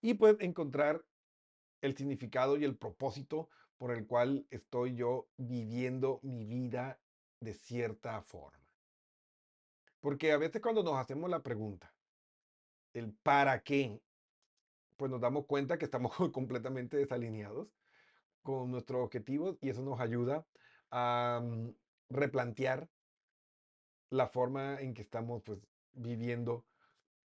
y 0.00 0.14
pues 0.14 0.36
encontrar 0.40 1.04
el 1.80 1.96
significado 1.96 2.56
y 2.56 2.64
el 2.64 2.76
propósito 2.76 3.48
por 3.78 3.92
el 3.92 4.06
cual 4.06 4.46
estoy 4.50 4.94
yo 4.94 5.28
viviendo 5.36 6.20
mi 6.22 6.44
vida 6.44 6.98
de 7.40 7.54
cierta 7.54 8.20
forma. 8.22 8.58
Porque 10.00 10.32
a 10.32 10.38
veces 10.38 10.60
cuando 10.60 10.82
nos 10.82 10.96
hacemos 10.96 11.30
la 11.30 11.42
pregunta, 11.42 11.92
el 12.92 13.12
para 13.12 13.60
qué, 13.60 14.00
pues 14.98 15.10
nos 15.10 15.20
damos 15.20 15.46
cuenta 15.46 15.78
que 15.78 15.86
estamos 15.86 16.12
completamente 16.32 16.98
desalineados 16.98 17.68
con 18.42 18.70
nuestros 18.70 19.02
objetivos 19.02 19.56
y 19.62 19.70
eso 19.70 19.80
nos 19.82 20.00
ayuda 20.00 20.44
a 20.90 21.40
mm, 21.42 21.70
replantear 22.10 22.90
la 24.10 24.26
forma 24.26 24.80
en 24.80 24.94
que 24.94 25.02
estamos 25.02 25.42
pues 25.42 25.60
viviendo 25.92 26.66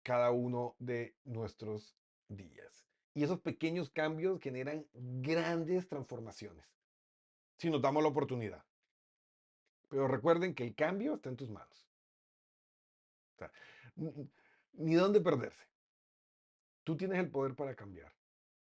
cada 0.02 0.30
uno 0.30 0.76
de 0.78 1.16
nuestros 1.24 1.96
días. 2.28 2.86
Y 3.14 3.24
esos 3.24 3.40
pequeños 3.40 3.90
cambios 3.90 4.40
generan 4.40 4.86
grandes 4.92 5.88
transformaciones, 5.88 6.66
si 7.58 7.70
nos 7.70 7.80
damos 7.82 8.02
la 8.02 8.10
oportunidad. 8.10 8.64
Pero 9.88 10.06
recuerden 10.06 10.54
que 10.54 10.64
el 10.64 10.74
cambio 10.74 11.14
está 11.14 11.30
en 11.30 11.36
tus 11.36 11.50
manos. 11.50 11.88
ni 14.74 14.94
dónde 14.94 15.20
perderse. 15.20 15.66
Tú 16.86 16.96
tienes 16.96 17.18
el 17.18 17.32
poder 17.32 17.56
para 17.56 17.74
cambiar. 17.74 18.14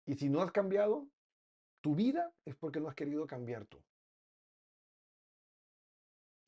Y 0.06 0.16
si 0.16 0.28
no 0.28 0.42
has 0.42 0.52
cambiado 0.52 1.08
tu 1.80 1.96
vida, 1.96 2.30
es 2.44 2.58
porque 2.58 2.82
no 2.82 2.90
has 2.90 2.96
querido 2.96 3.26
cambiar 3.26 3.66
tú. 3.68 3.82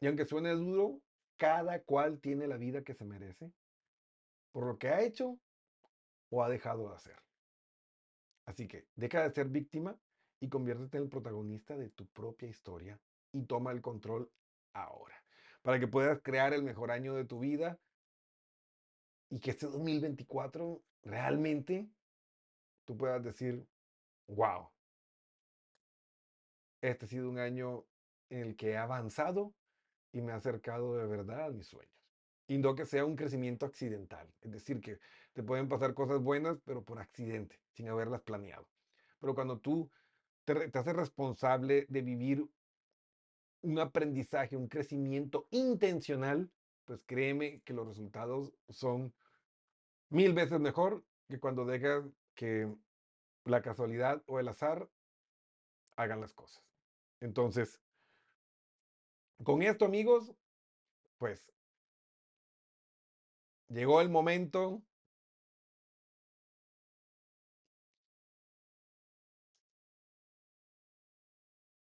Y 0.01 0.07
aunque 0.07 0.25
suene 0.25 0.51
duro, 0.51 0.99
cada 1.37 1.81
cual 1.81 2.19
tiene 2.19 2.47
la 2.47 2.57
vida 2.57 2.83
que 2.83 2.93
se 2.93 3.05
merece 3.05 3.49
por 4.51 4.67
lo 4.67 4.77
que 4.77 4.89
ha 4.89 5.03
hecho 5.03 5.39
o 6.31 6.43
ha 6.43 6.49
dejado 6.49 6.89
de 6.89 6.95
hacer. 6.95 7.17
Así 8.45 8.67
que 8.67 8.85
deja 8.95 9.23
de 9.23 9.33
ser 9.33 9.47
víctima 9.47 9.97
y 10.41 10.49
conviértete 10.49 10.97
en 10.97 11.03
el 11.03 11.09
protagonista 11.09 11.77
de 11.77 11.91
tu 11.91 12.07
propia 12.07 12.49
historia 12.49 12.99
y 13.31 13.45
toma 13.45 13.71
el 13.71 13.81
control 13.81 14.29
ahora, 14.73 15.15
para 15.61 15.79
que 15.79 15.87
puedas 15.87 16.21
crear 16.21 16.51
el 16.53 16.63
mejor 16.63 16.91
año 16.91 17.13
de 17.15 17.23
tu 17.23 17.39
vida 17.39 17.79
y 19.29 19.39
que 19.39 19.51
este 19.51 19.67
2024 19.67 20.83
realmente 21.03 21.89
tú 22.85 22.97
puedas 22.97 23.23
decir, 23.23 23.65
wow, 24.27 24.69
este 26.81 27.05
ha 27.05 27.07
sido 27.07 27.29
un 27.29 27.39
año 27.39 27.85
en 28.29 28.39
el 28.39 28.55
que 28.55 28.71
he 28.71 28.77
avanzado 28.77 29.53
y 30.11 30.21
me 30.21 30.31
ha 30.31 30.35
acercado 30.35 30.97
de 30.97 31.07
verdad 31.07 31.45
a 31.45 31.51
mis 31.51 31.67
sueños. 31.67 31.93
Y 32.47 32.57
no 32.57 32.75
que 32.75 32.85
sea 32.85 33.05
un 33.05 33.15
crecimiento 33.15 33.65
accidental, 33.65 34.33
es 34.41 34.51
decir, 34.51 34.81
que 34.81 34.99
te 35.31 35.43
pueden 35.43 35.69
pasar 35.69 35.93
cosas 35.93 36.21
buenas, 36.21 36.59
pero 36.65 36.83
por 36.83 36.99
accidente, 36.99 37.61
sin 37.71 37.87
haberlas 37.87 38.21
planeado. 38.21 38.69
Pero 39.19 39.33
cuando 39.33 39.59
tú 39.59 39.89
te, 40.43 40.69
te 40.69 40.79
haces 40.79 40.95
responsable 40.95 41.85
de 41.87 42.01
vivir 42.01 42.45
un 43.61 43.79
aprendizaje, 43.79 44.57
un 44.57 44.67
crecimiento 44.67 45.47
intencional, 45.51 46.51
pues 46.83 47.01
créeme 47.05 47.61
que 47.61 47.73
los 47.73 47.87
resultados 47.87 48.53
son 48.67 49.13
mil 50.13 50.33
veces 50.33 50.59
mejor 50.59 51.03
que 51.27 51.39
cuando 51.39 51.65
dejas 51.65 52.05
que 52.35 52.71
la 53.45 53.61
casualidad 53.63 54.23
o 54.27 54.39
el 54.39 54.47
azar 54.47 54.89
hagan 55.97 56.21
las 56.21 56.33
cosas. 56.33 56.63
Entonces, 57.19 57.81
con 59.43 59.63
esto, 59.63 59.85
amigos, 59.85 60.35
pues 61.17 61.51
llegó 63.69 64.01
el 64.01 64.09
momento 64.09 64.83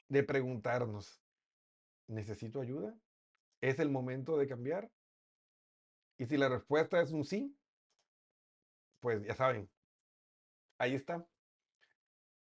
de 0.10 0.24
preguntarnos, 0.24 1.24
¿necesito 2.08 2.60
ayuda? 2.60 3.00
¿Es 3.62 3.80
el 3.80 3.90
momento 3.90 4.38
de 4.38 4.48
cambiar? 4.48 4.92
Y 6.18 6.26
si 6.26 6.36
la 6.36 6.50
respuesta 6.50 7.02
es 7.02 7.12
un 7.12 7.24
sí, 7.24 7.59
pues 9.00 9.24
ya 9.24 9.36
saben, 9.36 9.70
ahí 10.78 10.96
está. 10.96 11.26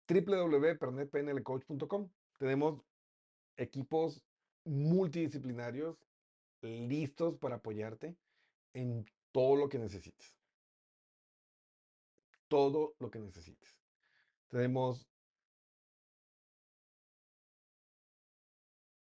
www.pernetpnlcoach.com. 0.08 2.10
Tenemos 2.38 2.82
equipos 3.56 4.24
multidisciplinarios 4.64 5.96
listos 6.62 7.36
para 7.38 7.56
apoyarte 7.56 8.16
en 8.74 9.04
todo 9.32 9.56
lo 9.56 9.68
que 9.68 9.78
necesites. 9.78 10.36
Todo 12.48 12.94
lo 12.98 13.10
que 13.10 13.18
necesites. 13.18 13.76
Tenemos 14.48 15.08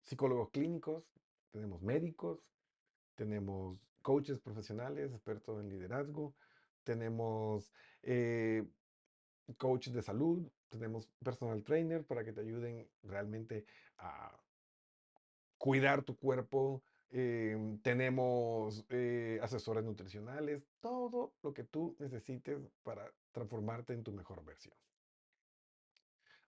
psicólogos 0.05 0.51
clínicos, 0.51 1.05
tenemos 1.51 1.83
médicos, 1.83 2.41
tenemos 3.15 3.79
coaches 4.03 4.41
profesionales, 4.41 5.13
expertos 5.13 5.61
en 5.61 5.69
liderazgo, 5.69 6.35
tenemos 6.85 7.73
eh, 8.03 8.65
coaches 9.59 9.93
de 9.95 10.03
salud, 10.03 10.51
tenemos 10.69 11.07
personal 11.23 11.63
trainer 11.63 12.05
para 12.05 12.25
que 12.25 12.33
te 12.33 12.41
ayuden 12.41 12.89
realmente 13.03 13.67
a 13.99 14.37
cuidar 15.59 16.03
tu 16.03 16.17
cuerpo, 16.17 16.83
em, 17.11 17.79
tenemos 17.83 18.85
eh, 18.89 19.39
asesores 19.43 19.85
nutricionales, 19.85 20.67
todo 20.81 21.35
lo 21.43 21.53
que 21.53 21.65
tú 21.65 21.95
necesites 21.99 22.61
para 22.83 23.13
transformarte 23.33 23.93
en 23.93 24.03
tu 24.03 24.13
mejor 24.13 24.45
versión. 24.45 24.75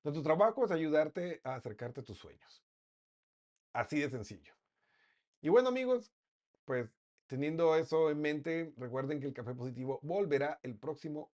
Nuestro 0.02 0.22
trabajo 0.22 0.64
es 0.64 0.70
ayudarte 0.70 1.40
a 1.44 1.54
acercarte 1.54 2.00
a 2.00 2.04
tus 2.04 2.18
sueños. 2.18 2.62
Así 3.72 4.00
de 4.00 4.10
sencillo. 4.10 4.54
Y 5.40 5.48
bueno 5.48 5.68
amigos, 5.68 6.12
pues 6.64 6.90
teniendo 7.34 7.74
eso 7.74 8.12
en 8.12 8.20
mente, 8.20 8.72
recuerden 8.76 9.18
que 9.18 9.26
el 9.26 9.32
Café 9.32 9.54
Positivo 9.54 9.98
volverá 10.02 10.60
el 10.62 10.76
próximo 10.76 11.32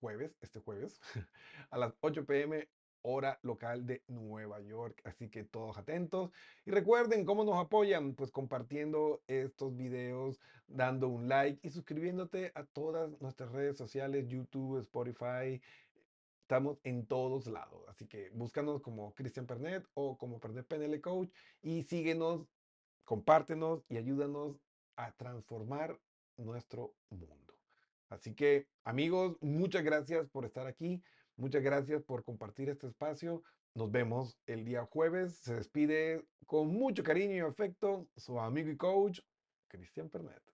jueves, 0.00 0.38
este 0.40 0.58
jueves, 0.58 1.02
a 1.70 1.76
las 1.76 1.92
8 2.00 2.24
pm 2.24 2.66
hora 3.02 3.38
local 3.42 3.84
de 3.84 4.02
Nueva 4.08 4.62
York. 4.62 5.02
Así 5.04 5.28
que 5.28 5.44
todos 5.44 5.76
atentos. 5.76 6.30
Y 6.64 6.70
recuerden 6.70 7.26
cómo 7.26 7.44
nos 7.44 7.58
apoyan, 7.58 8.14
pues 8.14 8.30
compartiendo 8.30 9.20
estos 9.26 9.76
videos, 9.76 10.40
dando 10.66 11.08
un 11.08 11.28
like 11.28 11.60
y 11.62 11.70
suscribiéndote 11.70 12.50
a 12.54 12.64
todas 12.64 13.20
nuestras 13.20 13.52
redes 13.52 13.76
sociales, 13.76 14.26
YouTube, 14.26 14.78
Spotify, 14.78 15.60
Estamos 16.40 16.78
en 16.84 17.06
todos 17.06 17.46
lados, 17.46 17.82
así 17.88 18.06
que 18.06 18.28
búscanos 18.28 18.82
como 18.82 19.14
Cristian 19.14 19.46
Pernet 19.46 19.82
o 19.94 20.18
como 20.18 20.40
Pernet 20.40 20.66
PNL 20.66 21.00
Coach 21.00 21.30
y 21.62 21.84
síguenos, 21.84 22.46
compártenos 23.04 23.82
y 23.88 23.96
ayúdanos 23.96 24.60
a 24.96 25.12
transformar 25.12 25.98
nuestro 26.36 26.94
mundo. 27.10 27.58
Así 28.08 28.34
que 28.34 28.68
amigos, 28.84 29.36
muchas 29.40 29.82
gracias 29.82 30.28
por 30.28 30.44
estar 30.44 30.66
aquí, 30.66 31.02
muchas 31.36 31.62
gracias 31.62 32.02
por 32.02 32.24
compartir 32.24 32.68
este 32.68 32.86
espacio. 32.86 33.42
Nos 33.74 33.90
vemos 33.90 34.38
el 34.46 34.64
día 34.64 34.84
jueves. 34.84 35.38
Se 35.38 35.54
despide 35.56 36.24
con 36.46 36.68
mucho 36.68 37.02
cariño 37.02 37.34
y 37.34 37.40
afecto 37.40 38.08
su 38.16 38.38
amigo 38.38 38.70
y 38.70 38.76
coach, 38.76 39.20
Cristian 39.68 40.08
Pernet. 40.08 40.53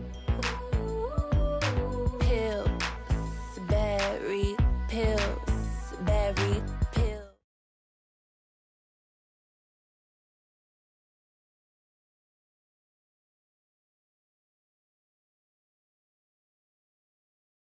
We. 6.37 6.80